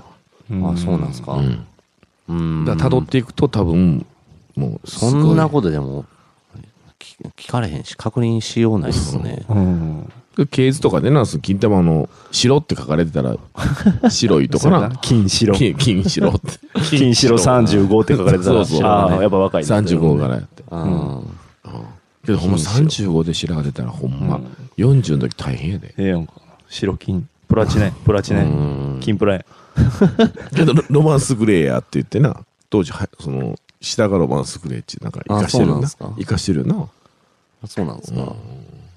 [0.56, 0.72] んわ。
[0.74, 1.34] あ、そうなんですか。
[1.34, 1.66] うん。
[2.30, 2.66] うん。
[2.66, 4.06] だから辿っていくと多分、
[4.56, 6.06] もうそんなことでも、
[7.00, 7.16] き
[7.48, 9.44] 聞かれへんし、確認しようないですね。
[9.50, 10.12] うん。
[10.50, 13.38] ケーズとかでな、その金玉の白って書かれてたら、
[14.10, 14.90] 白いとかな。
[15.02, 15.54] 金白。
[15.56, 16.40] 金、金白って。
[16.98, 19.68] 金白35って書かれてたら、そうそうああ、やっぱ若いね。
[19.68, 20.64] 35からやって。
[20.70, 21.38] うん。
[22.32, 24.40] けどほんま35で白が出たらほんま、
[24.78, 25.94] 40の時大変やで。
[25.98, 26.34] ええやんか。
[26.70, 27.28] 白金。
[27.48, 27.92] プラチネ。
[28.06, 28.46] プラチネ。
[29.02, 29.46] 金プラや。
[30.56, 36.88] けどロロマンスグレーやって言ってな、当時は、その、下がロマンスグレーってなんか生かしてるんですか生かしてるよな。
[37.64, 38.36] あそうなんですか。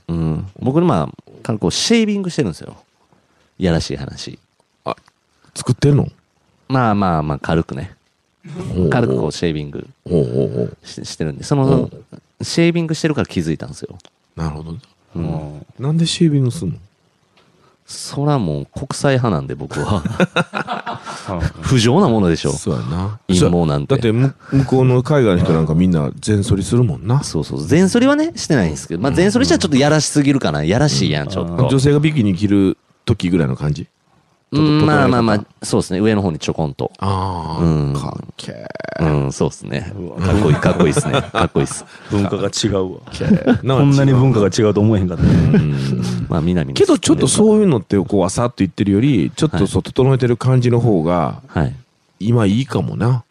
[0.08, 0.46] うん。
[0.60, 2.76] 僕、まあ、軽くこうシェービングしてるんですよ。
[3.58, 4.38] いやらしい話。
[5.54, 6.08] 作ってるの？
[6.68, 7.94] まあまあまあ、軽くね。
[8.90, 9.88] 軽くこうシェービング。
[10.84, 11.90] ししてるんで、その、
[12.42, 13.96] シェービングしてるから気づいたんですよ。
[14.36, 14.78] なるほどね。
[15.16, 15.66] うん。
[15.78, 16.76] なんでシェービングすんの？
[17.86, 20.02] そらもう国際派なんで僕は。
[20.52, 21.00] あ
[21.62, 22.52] 不浄なものでしょ。
[22.52, 23.20] そうやな。
[23.28, 27.22] 陰謀なんてだってむ向こうの海外の人なんかみんな全剃りするもんな。
[27.22, 27.62] そうそう。
[27.62, 30.64] 全剃りはね、してないんですけど、まあ全剃りしたらちょっとやらしすぎるかな。
[30.64, 31.68] やらしいやん、ちょっと。
[31.68, 33.82] 女性がビキニ着る時ぐらいの感じ？
[33.82, 33.88] うん、
[34.50, 36.00] まあまあまあ、そうですね。
[36.00, 36.92] 上の方にちょこんと。
[36.98, 39.24] ああ、うんかっけー。
[39.24, 39.92] うん、そうですね。
[40.20, 41.20] かっこいい、かっこいいですね。
[41.22, 41.84] かっこいいです。
[42.10, 43.00] 文化が違うわ。
[43.62, 45.24] なこんなに文化が違うと思えへんかった。
[46.28, 46.74] まあ、南に。
[46.74, 51.74] けどちょっとそういうのってこうわさっと言ってるよりちょっとそう整えてる感じの方がはい。
[52.20, 53.24] 今いいかもな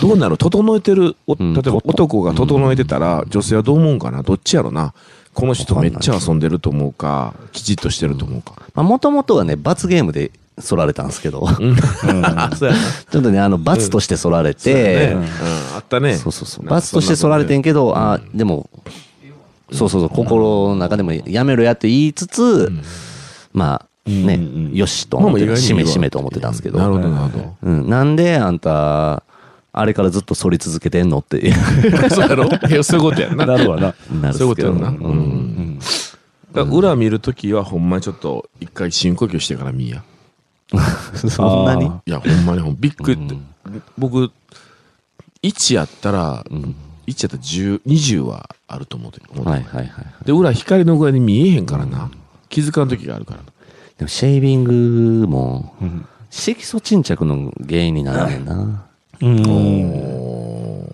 [0.00, 4.94] どうなる整えてる例えば男が整えてたら女性はどう思うかなどっちやろな
[5.34, 10.30] この人めっちゃ遊んでると思うかきちっとしてると思うかまあ、もともとはね、罰ゲームで
[10.60, 15.22] 剃られたんですけど、 ちょっとね、あの、罰として剃られて、うん。
[15.76, 16.16] あったね。
[16.16, 16.66] そうそうそう。
[16.66, 18.68] 罰として剃られてんけど、あ、でも、
[19.72, 22.72] そうそうそう、心の中でもやめろやって言いつつ、
[23.52, 24.40] まあ、ね、
[24.72, 29.22] よしと思ってた、しめしめと思ってたんですけど、なるほどなるほうん、なんであんた、
[29.72, 31.38] あれからずっと剃り続けてんのって。
[31.40, 32.44] ど そうやろ？
[32.46, 33.46] いやそういうことやんな。
[33.46, 33.94] なるわな。
[34.20, 35.78] なるんそういうことやんな、うん。
[36.70, 40.02] 裏見るときはほんまにちょっと一回深呼吸してから見いや
[41.14, 41.86] そんなに？
[41.86, 43.26] あいやほんまにほんびっくり。
[43.26, 43.34] って、
[43.96, 44.30] 僕
[45.42, 49.50] 1やったら、1やったら10 20はあると思うて思うて。
[49.50, 50.06] はいはいはい。
[50.24, 52.10] で裏光の具合に見えへんからな、
[52.48, 53.40] 気づかん時があるから
[53.96, 56.06] でもシェービングも、ん。
[56.30, 58.84] 色素沈着の原因になるねんな。
[59.20, 60.88] うん。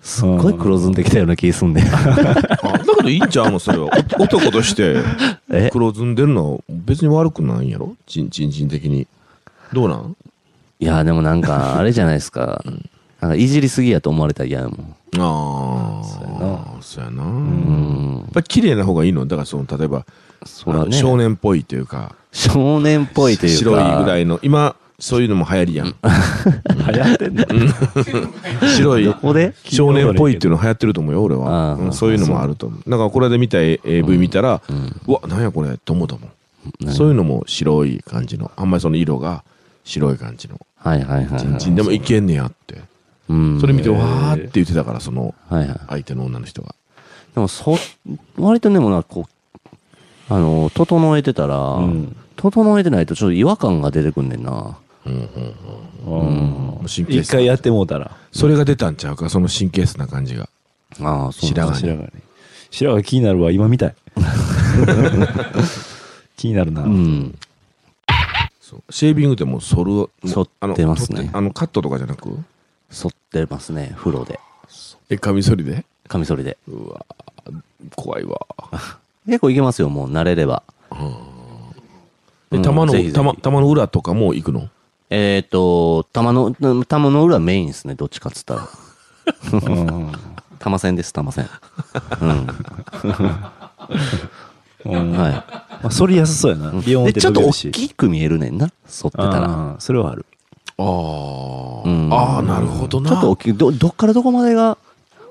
[0.00, 1.82] すっごい黒ずんできたような気すんで。
[1.82, 3.90] あだけどいいんちゃうのそれは。
[4.18, 4.96] お男として
[5.50, 5.68] え？
[5.70, 7.94] 黒ずんでるのは別に悪くないんやろ？
[8.06, 9.06] ちんちんちん的に
[9.72, 10.16] どうなん？
[10.80, 12.62] いや、でもなんか、あれじゃないですか。
[13.20, 14.94] なんか、いじりすぎやと思われたら嫌やもん。
[15.18, 16.04] ああ
[16.80, 18.24] そうやなやうん。
[18.28, 19.26] っぱり綺麗な方がいいの？
[19.26, 20.04] だからその例えば、ね。
[20.92, 23.58] 少年っぽいというか少年っぽいというか。
[23.58, 25.86] 白いぐらいの今そういうのも流行りやん。
[25.86, 25.92] 流
[27.00, 27.46] 行ってんだ。
[28.76, 29.54] 白いどこで？
[29.64, 31.92] 少年っぽいっていうの流行ってると思うよ、俺あは。
[31.92, 32.90] そういうのもあると思う。
[32.90, 34.60] だからこれで見た AV 見たら、
[35.06, 36.90] うわ、なんやこれって思うと思う。
[36.92, 39.42] そういうのも白い感じの、あんまりその色が
[39.88, 40.60] 白い感じの。
[40.76, 41.40] はいはいはいはい。
[41.40, 42.82] ちんちんでもいけんねやって。
[43.28, 43.60] うん。
[43.60, 45.80] それ見て、わーって言ってたから、そのはいはい。
[45.88, 46.74] 相手の女の人が。
[47.34, 47.76] でも、そ、
[48.36, 49.68] 割とでもな、こう、
[50.28, 54.76] あの、整えてたら、ん整えてないとちょっと違和感が出てくんねんな。
[55.06, 55.28] うん
[56.82, 58.14] 神経質一回やってもうたら。
[58.30, 60.48] それが出たんちゃうか、その神経質な感じが。
[61.00, 62.10] ああ、そう白髪白髪ね。
[62.70, 63.94] 白髪気になるわ、今みたい。
[66.36, 66.82] 気になるな。
[66.82, 67.38] うん。
[68.68, 70.10] そうシェービングってもう剃る。
[70.28, 72.28] 剃ってますねあのカットとかじゃなく？
[72.90, 74.38] 剃ってますね、風呂で。
[75.08, 75.86] え、カミソリで？
[76.06, 76.58] カミソリで。
[76.68, 77.06] うわ
[77.96, 78.46] 怖いわ。
[79.24, 80.62] 結構いけますよ、もう慣れれば。
[82.50, 84.68] で、うん玉の玉、玉の裏とかも行くの？
[85.10, 86.54] えっ、と、玉の、
[86.86, 88.68] 玉の裏メインですね、どっちかっつったら。
[89.52, 90.12] うん
[90.58, 91.48] 玉線です、玉線。
[92.20, 92.46] うん
[94.84, 95.12] うん。
[95.12, 95.44] は
[95.82, 96.70] まあ、反りやすそうやな。
[96.80, 97.52] ビヨンってちょっと大。
[97.52, 99.44] きく見えるねんな、剃ってたら。
[99.44, 100.26] あーそれはある。
[100.78, 103.10] ああ、うんああ、なるほどな。
[103.10, 104.78] ちょっと大きい、ど、どっからどこまでが、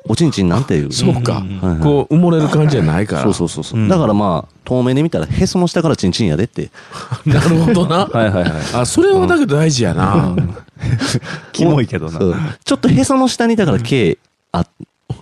[0.10, 0.92] おちんちんなんていう。
[0.92, 1.60] そうかうん。
[1.60, 3.24] はいはいこう、埋もれる感じじゃないから。
[3.24, 6.70] そうそうそうそう、うんだからまあ、遠目で見たら、へその下からチンチンやでって。
[7.26, 8.06] なるほどな。
[8.12, 8.52] はいはいはい。
[8.74, 10.36] あ、それはだけど大事やな。
[11.52, 12.20] キモいけどな。
[12.20, 14.18] そうちょっとへその下に、だから毛
[14.52, 14.68] あっ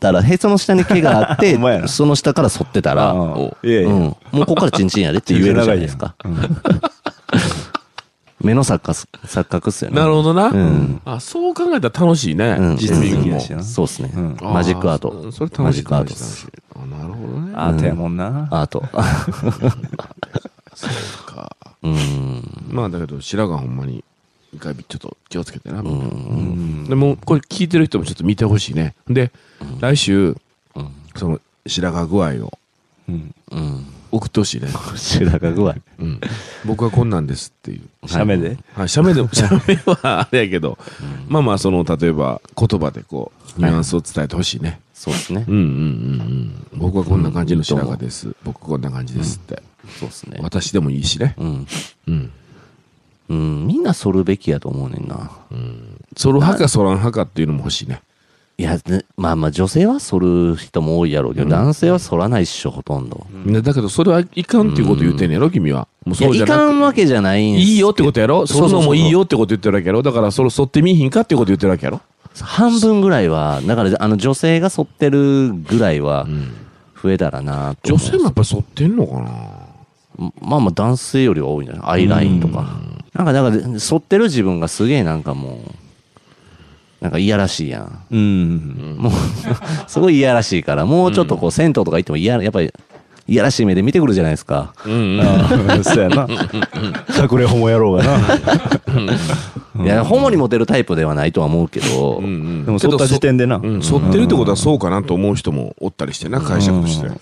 [0.05, 3.11] たら、へその下に毛があって その下から反ってたら。
[3.13, 3.19] うん。
[3.19, 3.47] も
[4.33, 6.15] うここからチンチンやでって言えるじゃないですか。
[8.41, 8.91] 目の錯覚、
[9.25, 9.99] 錯覚っすよね。
[9.99, 10.49] なるほどな。
[10.49, 12.55] んあ、そう考えたら楽しいね。
[12.59, 14.11] うん実技もそうっすね。
[14.15, 15.09] うんマジックアーあト。
[15.09, 15.61] ーそれ楽しい。
[15.61, 17.53] マジックアート楽しい楽しいあ、なるほどね。
[17.55, 18.47] アートやもんな。
[18.51, 18.83] アート。
[20.75, 21.55] そうか。
[21.81, 22.67] うん。
[22.69, 24.03] まあだけど、白髪ほんまに、
[24.55, 25.79] 一回ちょっと気をつけてな。
[25.79, 26.85] うん。
[26.87, 28.95] でも、これ聞いてる人もちょっと見てほしいね。
[29.07, 29.31] で、
[29.79, 30.35] 来週、
[30.75, 32.59] うんその白髪具合を
[33.07, 33.35] うん。
[33.51, 33.85] うん。
[34.11, 34.67] 送ってほしいね。
[34.95, 35.75] 白髪具合。
[35.99, 36.19] うん。
[36.65, 38.07] 僕はこんなんですっていう。
[38.07, 38.57] 写メで？
[38.73, 40.77] はい、写メでも、 写メはあれやけど、
[41.27, 44.79] まあまあ、その、例えば、言葉でこう、ニュアンスを伝えてほしいね。
[44.93, 45.55] そうですねうん。
[45.55, 45.67] うんうん
[46.73, 46.79] うん。
[46.79, 48.35] 僕はこんな感じの白髪です。
[48.43, 49.61] 僕こんな感じですって。
[49.99, 50.39] そうですね。
[50.41, 51.35] 私でもいいしね。
[51.37, 51.67] うん。
[52.07, 52.31] うん。
[53.29, 53.67] うん。
[53.67, 55.31] みんな剃るべきやと思うねんな。
[56.15, 58.01] 剃る派か剃らん派かっていうのも欲しいね。
[58.57, 63.27] いや、ねまあまあ女性は剃る人も多いやろうけど、男性は剃らないっしょ、ほとんど。
[63.45, 65.89] ねだけど、それはいかんっていうこと言ってんねやろ、君は。
[66.05, 68.47] もうそうじゃなくかんわけじゃないんすいいよってことやろ？
[68.47, 70.03] そうそうそう剃るのもいいよってこと言ってるわけやろ？
[70.03, 72.01] だから、それ剃ってみいひんかってこと言ってるわけやろ？
[72.39, 76.25] 半分ぐらいは、だから、あの、女性が剃ってるぐらいは、
[77.01, 80.31] 増えたらなと女性もやっぱり剃ってんのかな？
[80.41, 81.91] まあまあ男性よりは多いんじゃない？
[81.91, 82.79] アイラインとか。
[83.15, 85.61] なんか、だから、剃ってる自分がすげえなんかも
[87.01, 88.05] う、なんかいやらしいやん。
[88.11, 88.95] うん。
[88.99, 89.11] もう、
[89.87, 92.73] すごいいやらしいから、もうちょっとこう、銭湯とか行ってもいや、やっぱり、
[93.27, 94.73] いやらしい目で見てくるじゃないですか。
[94.85, 95.49] うんあ
[95.79, 96.27] あ、そうやな。
[97.31, 99.83] 隠れホモ野郎がな。
[99.83, 103.59] いや、ホモにモテるタイプではないとは思うけど、うんうんでも、剃った時点でな。
[103.63, 107.07] うん、剃ってるってことはそうかなと思う人もおったりしてな、解釈として。
[107.07, 107.19] うん、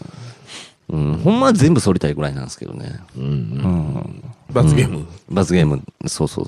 [0.93, 2.99] ほんまは全部剃りたいぐらいなんですけどね。
[3.17, 4.23] うん。
[4.51, 5.07] 罰ゲーム。
[5.29, 6.45] 罰ゲーム、そうそう。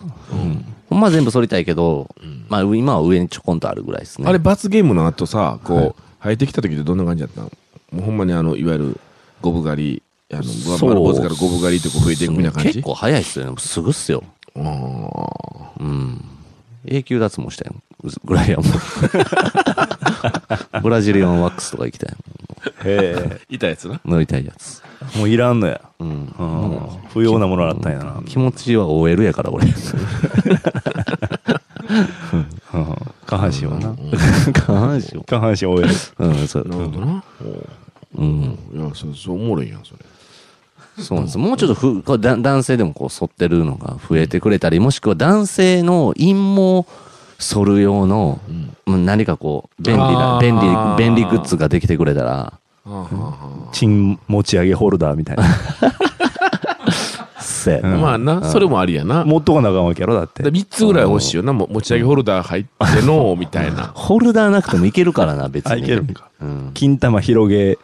[0.90, 2.14] ほんまは全部剃りたいけど、
[2.48, 4.28] まあ今は上にちょこんとあるぐらいですね。
[4.28, 7.52] あれ罰ゲームの後さ、こう、生えてきた時ってどんな感じだったの？
[7.92, 9.00] もうほんまにあの、いわゆる、
[9.42, 10.44] ゴブ狩り、あの、
[10.80, 12.74] 丸坊主からゴブ狩りってこう増えていくみたいな感じ？
[12.74, 13.56] 結構早いっすよね。
[13.58, 14.24] すぐっすよ。
[14.56, 16.24] あーうん。
[16.86, 17.76] 永久脱毛したよ。
[18.24, 18.66] ぐらいやもう。
[20.82, 22.16] ブラジリアンワックスとか行きたい
[22.86, 24.00] へいたやつな？
[24.04, 24.14] もん。
[24.14, 24.82] 乗りたいやつ。
[25.16, 25.18] え。
[25.18, 25.82] もういらんのや。
[26.00, 26.08] うん。
[26.08, 26.30] うん。
[27.14, 28.22] 不要なものだったんやな。
[28.26, 29.68] 気持ちは OL やから、俺。
[29.68, 29.74] うん
[33.26, 33.96] 下半身はな。
[34.52, 35.88] 下半身を下半身 OL。
[36.20, 36.68] うん、そう。
[36.68, 37.24] なるほどな。
[38.18, 38.58] うん。
[38.74, 40.00] いや、そう、そうおもろいやん、それ。
[41.04, 41.38] そうなんです。
[41.38, 46.86] もうちょっとふこうだ男性でもこう剃ってるのが増えてくれたり、もしくは男性の陰毛
[47.40, 48.40] 剃る用の、
[48.86, 50.62] もう何かこう、便利な便利、
[50.98, 52.54] 便利グッズができてくれたら、
[53.72, 55.44] チン持ち上げホルダーみたいな。
[57.66, 59.24] せうんまあな、それもありやな。
[59.26, 60.44] 持っとかなあかんわけやろ、だって。
[60.44, 63.92] 3つぐらい欲しいよな、も持ち上げホルダー入っての、 みたいな。
[63.94, 65.72] ホルダーなくてもいけるからな、別に。
[65.74, 66.72] あいけるんかうん。
[66.74, 67.78] 金玉広げ、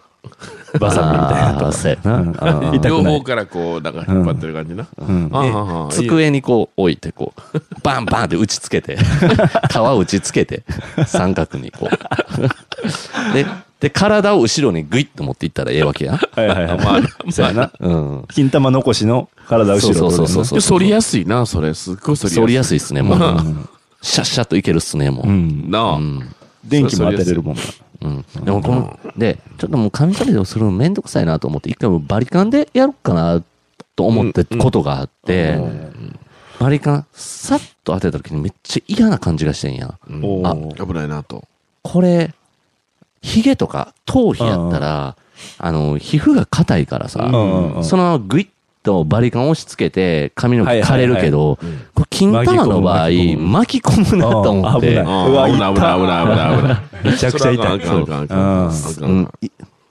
[0.80, 1.66] バサミみたいなとか。
[1.68, 4.88] あーそうやな両方からこう、なんか引っ張ってる感じな。
[4.98, 8.98] うん机にこう置いて、こう、バンバンって打ちつけて、
[9.70, 10.64] 皮打ちつけて、
[11.06, 13.34] 三角にこう。
[13.34, 13.46] で、
[13.80, 16.20] で、体を後ろにグイッと持っていったらええわけや。
[16.36, 16.78] はいはいはい。
[16.78, 17.72] まあ、そうやな。
[17.80, 18.26] うん。
[18.32, 21.74] 金玉残しの体後ろそうそうそうそう反りやすいな、それ。
[21.74, 22.40] すっごい反りやすい。
[22.40, 23.18] 反りやすいっすね、もう。
[24.04, 25.28] シャッシャッといけるっすね、もう。
[25.28, 25.32] う。
[25.32, 25.72] ん。
[25.72, 26.00] なあ。
[26.64, 27.62] 電気も当てれるもんな。
[28.01, 28.26] うん。
[28.43, 33.43] でもこの、で、ちょっともう髪取りをするのめんどくさいなと思って、一回もうバリカンでやろうかな
[33.95, 35.59] と思ってことがあって、
[36.59, 39.88] バリカン、さっと当てた時にめっちゃ嫌な感じがしてんや。
[39.88, 41.47] あ危ないなと。
[41.82, 42.34] これ、
[43.22, 45.16] ヒゲとか頭皮やったら、
[45.57, 48.47] あの、皮膚が硬いからさ、うんうんうんそのままグイッ
[48.84, 51.58] とバリカン押し付けて髪の毛枯れるけど、
[51.94, 54.22] これ金玉の場合、巻き込む。
[54.22, 55.06] なと思って、あ危ない。
[55.06, 57.12] あうわ危ない危ない危ない。
[57.12, 57.78] めちゃくちゃ痛い。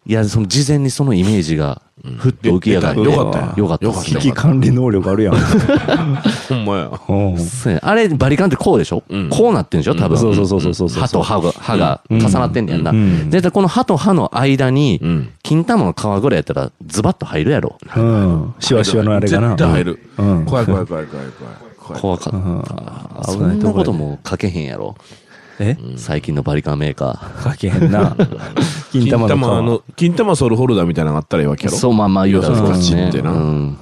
[0.06, 1.82] いや、その事前にそのイメージが、
[2.16, 5.34] ふっと浮き上がって、よかったよよかったっすねよかった危機管理能力あるやん。
[5.34, 6.90] ほんまや。
[7.08, 9.94] うんそうやあれ、バリカンってこうでしょ、うんこうなってんでしょ？
[9.94, 10.18] 多分。
[10.18, 12.90] そうそうそうそうそうそう歯と歯が、歯が重なってんねやんな。
[12.90, 15.30] うん絶対この歯と歯の間にう、ん。
[15.42, 17.78] 金玉の皮ぐらいやったら、ズバッと入るやろ。
[17.96, 18.54] うん。
[18.60, 19.48] シワシワのあれがな。
[19.50, 20.00] 絶対入る。
[20.18, 21.54] うん怖い怖い怖い怖い怖い。
[21.78, 22.74] 怖い怖かうんった。
[23.26, 24.96] 危そんなことないとこやも書けへんやろ。
[25.60, 25.76] え？
[25.96, 28.16] 最近のバリカンメーカかけへんな。
[28.90, 31.66] 金 金玉の玉の、金玉ソルホルダーみたいなのがあったらいいわけー。
[31.66, 31.76] やろ。
[31.76, 33.04] そう、まあまあ言うたらそうですね。
[33.06, 33.32] ガチってな。
[33.32, 33.76] うん。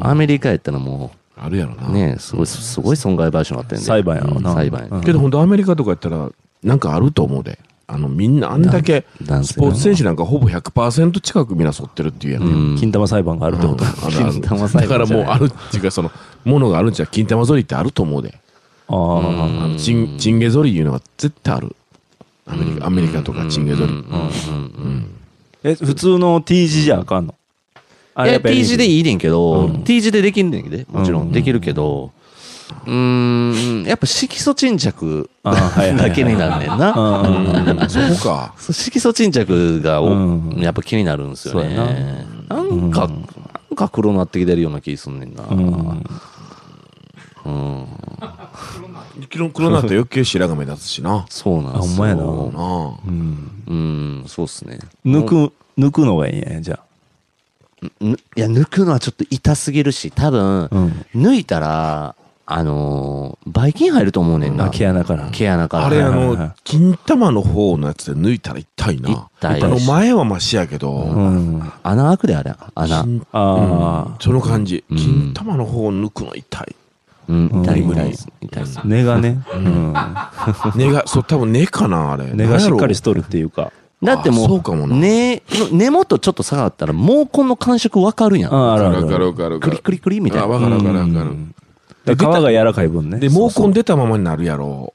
[0.00, 1.88] アメリカやったらもあるやろな。
[1.88, 3.84] う、ね、すごい、すごい損害賠償になってんで。
[3.84, 4.50] 裁判やろな。
[4.50, 4.88] うん裁判や。
[4.90, 5.00] うん。
[5.02, 6.30] けど本当アメリカとかやったら、
[6.62, 7.58] なんかあると思うで。
[7.90, 12.44] あの、みんなあんだけ、男性スポーツ選手なんかほぼ100%近くみんな沿ってるっていうやん。
[12.44, 12.50] ね。
[12.50, 12.76] うん。
[12.76, 13.84] 金玉裁判があるってこと。
[13.84, 14.32] あるある。
[14.32, 15.26] 金玉裁だか判じゃない。
[15.26, 16.10] らもうあるっていうか、その、
[16.44, 18.34] ものがあるんちゃう金玉反りってあると思うで。
[18.88, 19.44] あうんあ。
[19.64, 21.76] あのチンチンゲ反りいうのが絶対ある。
[22.46, 23.92] アメリカ、アメリカとかチンゲ反り。
[23.92, 24.08] うんうんう
[24.88, 25.10] ん
[25.64, 27.34] え、普通の T 字じゃあかんの？
[28.14, 28.98] あいや、T 字でい。
[28.98, 32.12] いいねんけど、うん T 字でできんねんで、もちろうんんできるけど、
[32.86, 36.92] うーん、やっぱ色素沈着だけになるねんな。
[36.92, 38.54] うんうんそこか。
[38.56, 41.76] そう色素沈着がお、うんやっぱ気になるんですよね。
[42.48, 43.26] なんか、なん
[43.76, 45.42] か黒なってきてるような気すんねんな。
[47.48, 47.88] うんうん
[49.30, 51.26] 黒黒なったら余計白髪目立つしな。
[51.30, 51.82] そうなんですよ。
[51.82, 52.22] あほんまやな。
[52.24, 53.74] うんう
[54.22, 54.78] ん、そうっすね。
[55.04, 56.78] 抜く、抜くのがいいんや、じゃ
[58.00, 61.06] ぬいや、抜くのはちょっと痛すぎるし、多分あ。、うん。
[61.14, 62.14] 抜いたら、
[62.50, 64.66] あのー、ばい菌入ると思うねんな。
[64.66, 65.28] あ、毛穴から。
[65.30, 65.86] 毛穴から。
[65.86, 69.28] あれあはいはいはいの、金玉の方のやつで抜いたら痛いな。
[69.38, 71.72] 痛いあの前はマシやけど、うん。
[71.82, 73.02] 穴開くであれ、穴。
[73.02, 74.16] 金ああ。
[74.18, 74.82] その感じ。
[74.90, 76.76] うん金玉の方を抜くの痛い。
[77.28, 78.28] うん、痛い、うん痛いです。
[78.40, 78.80] 痛いです。
[78.84, 79.42] 根がね。
[79.54, 79.94] うん。
[80.76, 82.30] 根が、そう、多分根かな、あれ。
[82.32, 83.72] 根がしっかりししとるっていうか。
[84.02, 88.54] だってもう、あそうかもな根の、根元ちょっと下がったら、毛根の感触わかるやん。
[88.54, 89.26] ああ、あるあわかるる。
[89.26, 89.60] わかる。
[89.60, 90.48] クリクリクリみたいあ、な。
[90.48, 92.16] わかるわかるわかる。
[92.16, 93.18] 皮が柔らかい分ね。
[93.18, 94.94] で、毛根出たままになるやろ。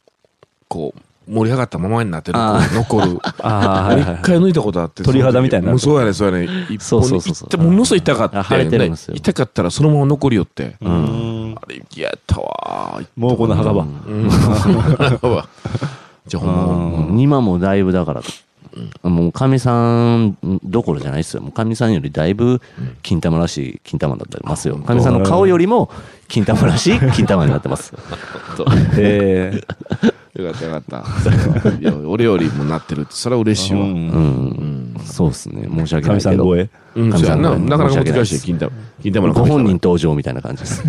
[0.68, 1.00] こう、
[1.32, 3.20] 盛り上がったままになってるあ残る。
[3.42, 4.22] ああ、一。
[4.22, 5.04] 回抜いたことあって。
[5.04, 6.48] 鳥肌みたいになるもうそうやね、そうやね。
[6.70, 8.40] 一そうそうそうものすごい痛かった。
[8.40, 10.76] あ腫れてるんですよ痛かったらそのまま残りよって。
[10.82, 11.43] うん。
[11.64, 13.02] あれ、嫌やったわ。
[13.16, 13.84] 毛根の墓場。
[13.84, 14.30] うん。
[16.28, 18.22] じゃあほん今もだいぶだから、
[19.04, 21.42] もうかみさんどころじゃないですよ。
[21.42, 22.62] もうかみさんよりだいぶ
[23.02, 24.78] 金玉らしい金玉になってますよ。
[24.78, 25.90] かみさんの顔よりも
[26.28, 27.94] 金玉らしい金玉になってます。
[28.98, 29.62] え
[30.36, 31.04] よかったよかっ
[31.62, 31.70] た。
[31.80, 33.82] いや、俺よりもなってるって、それは嬉しいわ。
[33.82, 33.84] う。
[33.84, 33.92] うん
[34.96, 35.02] ん。
[35.06, 35.70] そうですね。
[35.70, 36.24] 申し訳な神いけど。
[36.24, 36.70] さん超え。
[36.96, 37.52] うん、そうやな。
[37.52, 38.72] かなか難しい、金玉。
[39.02, 40.84] 金玉のご本人登場みたいな感じです。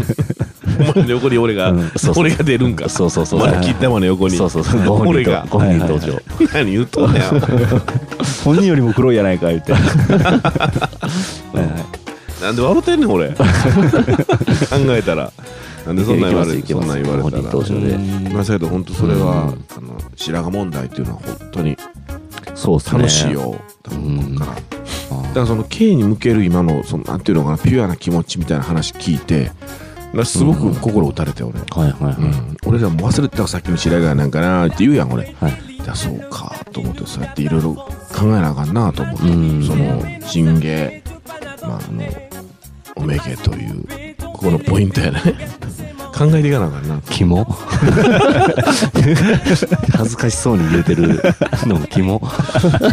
[0.79, 1.73] お前の横に俺が
[2.17, 2.89] 俺が出るんか。
[2.89, 4.37] そうそうそうまだ金玉の横に。
[4.37, 4.85] そうそうそう。
[4.85, 5.47] ご本人と俺が。
[5.49, 6.21] ご本人登場。
[6.53, 7.23] 何言うとんねん。
[8.45, 9.73] 本人よりも黒いやないか、言って。
[12.43, 13.29] なんで笑ってんねん、俺。
[13.31, 13.37] 考
[14.89, 15.33] えたら。
[15.87, 17.93] なんでそんなん言われそんなん言われた本人登場で。
[17.93, 17.99] ら。
[18.31, 21.77] まあ、だけど本当それは、あの、白髪問題っていうのは本当に
[22.55, 22.79] そう。
[22.93, 23.33] 楽しい。
[23.33, 23.57] よ。
[23.83, 24.74] 多分こっから。
[25.21, 29.51] あだからその K に向ける今の、その、なんていうのかな、ピュアな気持ちみたいな話聞いて、
[30.25, 31.59] すごく心打たれて、俺。
[31.59, 32.15] はいはいはい。
[32.15, 35.75] うん、俺らも忘れてたさっきの白髪なんかなって言うやん俺はい。
[35.95, 37.89] そうかと思ってそうやっていろいろ考
[38.23, 41.03] えなあかんなと思ってうんそのチンゲ
[41.63, 42.03] まああの
[42.97, 45.21] おめげというここのポイントやね
[46.17, 47.01] 考えていかなあかんな。
[47.11, 47.45] キモ
[49.97, 51.21] 恥ずかしそうに言うてる
[51.67, 52.23] のもキモ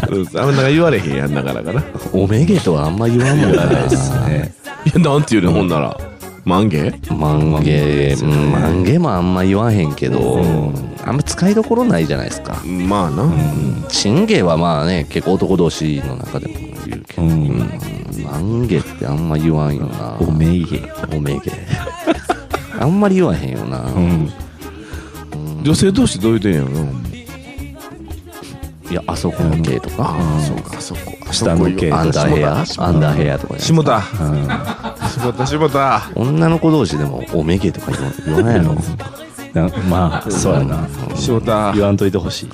[0.10, 1.82] うんあんな言われへんやんなかなかな。
[1.82, 3.66] いおめげとはあんま言わんもんな。
[3.66, 4.54] ね
[4.94, 5.54] やなんて言うねん。
[5.56, 5.96] ほんなら。
[6.44, 10.42] マンゲマンゲうんマンゲもあんま言わへんけど、
[11.06, 13.32] あんま使いどころないじゃないですか、まあな、
[13.90, 16.54] チンゲはまあね結構男同士の中でも
[16.88, 17.70] 言うけど、うん。
[18.26, 20.16] マンゲってあんま言わんよな。
[20.20, 20.82] おめいげ。
[21.16, 21.52] おめげ
[22.82, 24.30] あんまり言わへんよな、うん。
[25.64, 26.82] 女性同士どういう点やろな。
[28.90, 31.14] いやあそこの系とか、ああそうかあそこ。
[31.32, 32.66] 下の系アンダーヘア。
[32.66, 33.54] 下アンダーヘアとか。
[33.54, 34.02] ね下田うん。
[35.08, 37.92] 下田下田女の子同士でもおめげとか
[38.26, 38.76] 言わないやろ、
[39.54, 40.88] なまあそうやな。
[41.16, 42.50] 下田言わんといてほしい。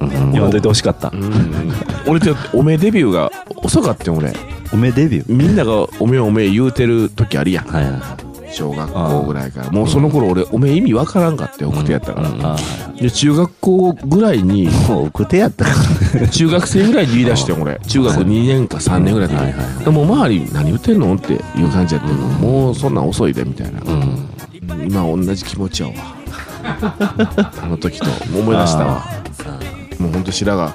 [0.00, 0.32] うん。
[0.32, 1.10] 言わんといてほしかった。
[1.14, 1.72] うん。
[2.06, 3.30] 俺っておめえデビューが
[3.62, 4.34] 遅かったよ俺。
[4.70, 5.32] おめデビュー？
[5.32, 7.66] みんながおめえおめえ言うてる時あるやん。
[7.66, 9.70] はいはい小学校ぐらいから。
[9.70, 12.56] もうその頃俺おめえ意味わからんかって奥手やったから、
[13.00, 15.70] で中学校ぐらいにもう奥手やったか
[16.20, 16.28] ら。
[16.28, 17.80] 中学生ぐらいに言い出してん俺。
[17.86, 22.26] 中学2年か3年ぐらいの時でもう周り何言ってんのっていう感じやってんの。
[22.26, 23.80] もうそんなん遅いでみたいな、
[24.84, 25.94] 今同じ気持ちやわ。
[27.62, 28.06] あの時と。
[28.36, 29.04] 思い出したわ。
[29.98, 30.72] もうほんと白髪。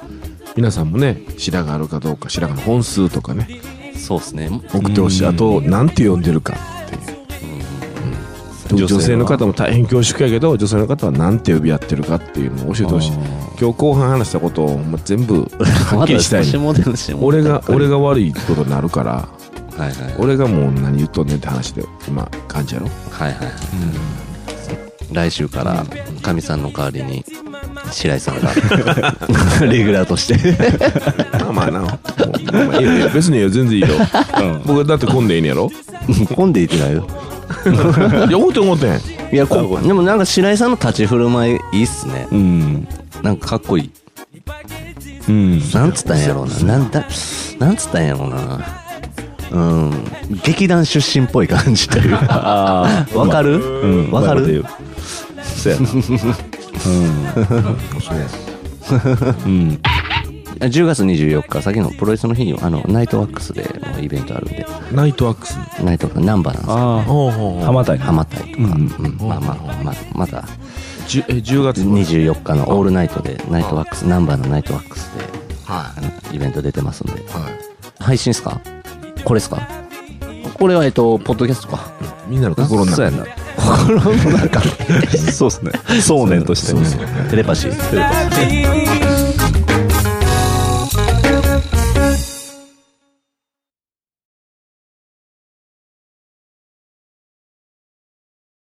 [0.56, 3.48] 皆さんもね白髪あるかどうか白髪の本数とかね。
[3.96, 4.50] そうですね。
[4.72, 5.26] 送ってほしい。
[5.26, 6.54] あとなんて呼んでるか
[8.76, 13.12] 女性の方も大変恐縮やけど女性の方はなんて呼び合ってるかっていうのを教えてほしい。
[13.60, 15.42] 今日後半話したことをもう全部
[15.96, 16.44] はっきりしたい
[17.20, 19.28] 俺が俺が悪いことになるからは
[19.78, 19.92] いはい。
[20.18, 22.88] 俺がもう何言っとんねんって話で今感じやろ？
[23.10, 23.36] はいはい
[25.12, 25.84] 来週から
[26.22, 27.24] かみさんの代わりに
[27.92, 28.50] 白井さんが。
[29.66, 30.36] レギュラーとして。
[31.38, 31.80] まあまあな。
[31.80, 33.86] まあ別に全然いいよ。
[34.66, 35.70] 僕だって混んでいいねやろ？
[36.34, 37.06] 混んでいってないよ
[38.28, 39.00] いや思って思ってん。
[39.32, 42.26] いやこでもなんか白井さんの立ち振る舞いいいっすね。
[42.30, 42.88] うん。
[43.22, 43.90] なんかかっこいい。
[45.28, 45.58] うん。
[45.72, 46.78] なんつったんやろうな。
[46.78, 47.04] なんだ
[47.58, 48.60] なんつったんやろうな。
[49.50, 49.92] うん。
[50.44, 52.86] 劇団出身っぽい感じというか。
[53.14, 53.56] わかる？
[53.56, 54.10] うん。
[54.10, 54.64] わかる？
[55.42, 55.88] そうやな。
[59.46, 59.48] うん。
[59.48, 59.78] うん
[60.66, 64.66] 10月24日さっきのプロレスの日にあのナイトワックスでのイベントあるんで。
[64.92, 65.56] ナイトワックス？
[65.82, 66.68] ナイトナンバーなんです。
[66.68, 69.28] よあほうほうあ浜谷ハマったりとか、うんうん。
[69.28, 70.44] まあまあまあまた
[71.06, 75.22] じゅえ10月？24日のオールナイトでナイトワックスナンバーのナイトワックスで
[75.66, 77.20] はあのイベント出てますんで。
[77.20, 78.02] いはい。
[78.02, 78.60] 配信っすか？
[79.24, 79.66] これっすか？
[80.54, 81.92] これはえっとポッドキャストか。
[82.28, 83.26] みんなの心の中にそうやな。
[83.56, 84.00] 心
[84.30, 84.60] の中
[85.32, 85.72] そうっすね。
[86.00, 87.90] そうねんとしてテレパシー。
[87.90, 89.13] テレパ「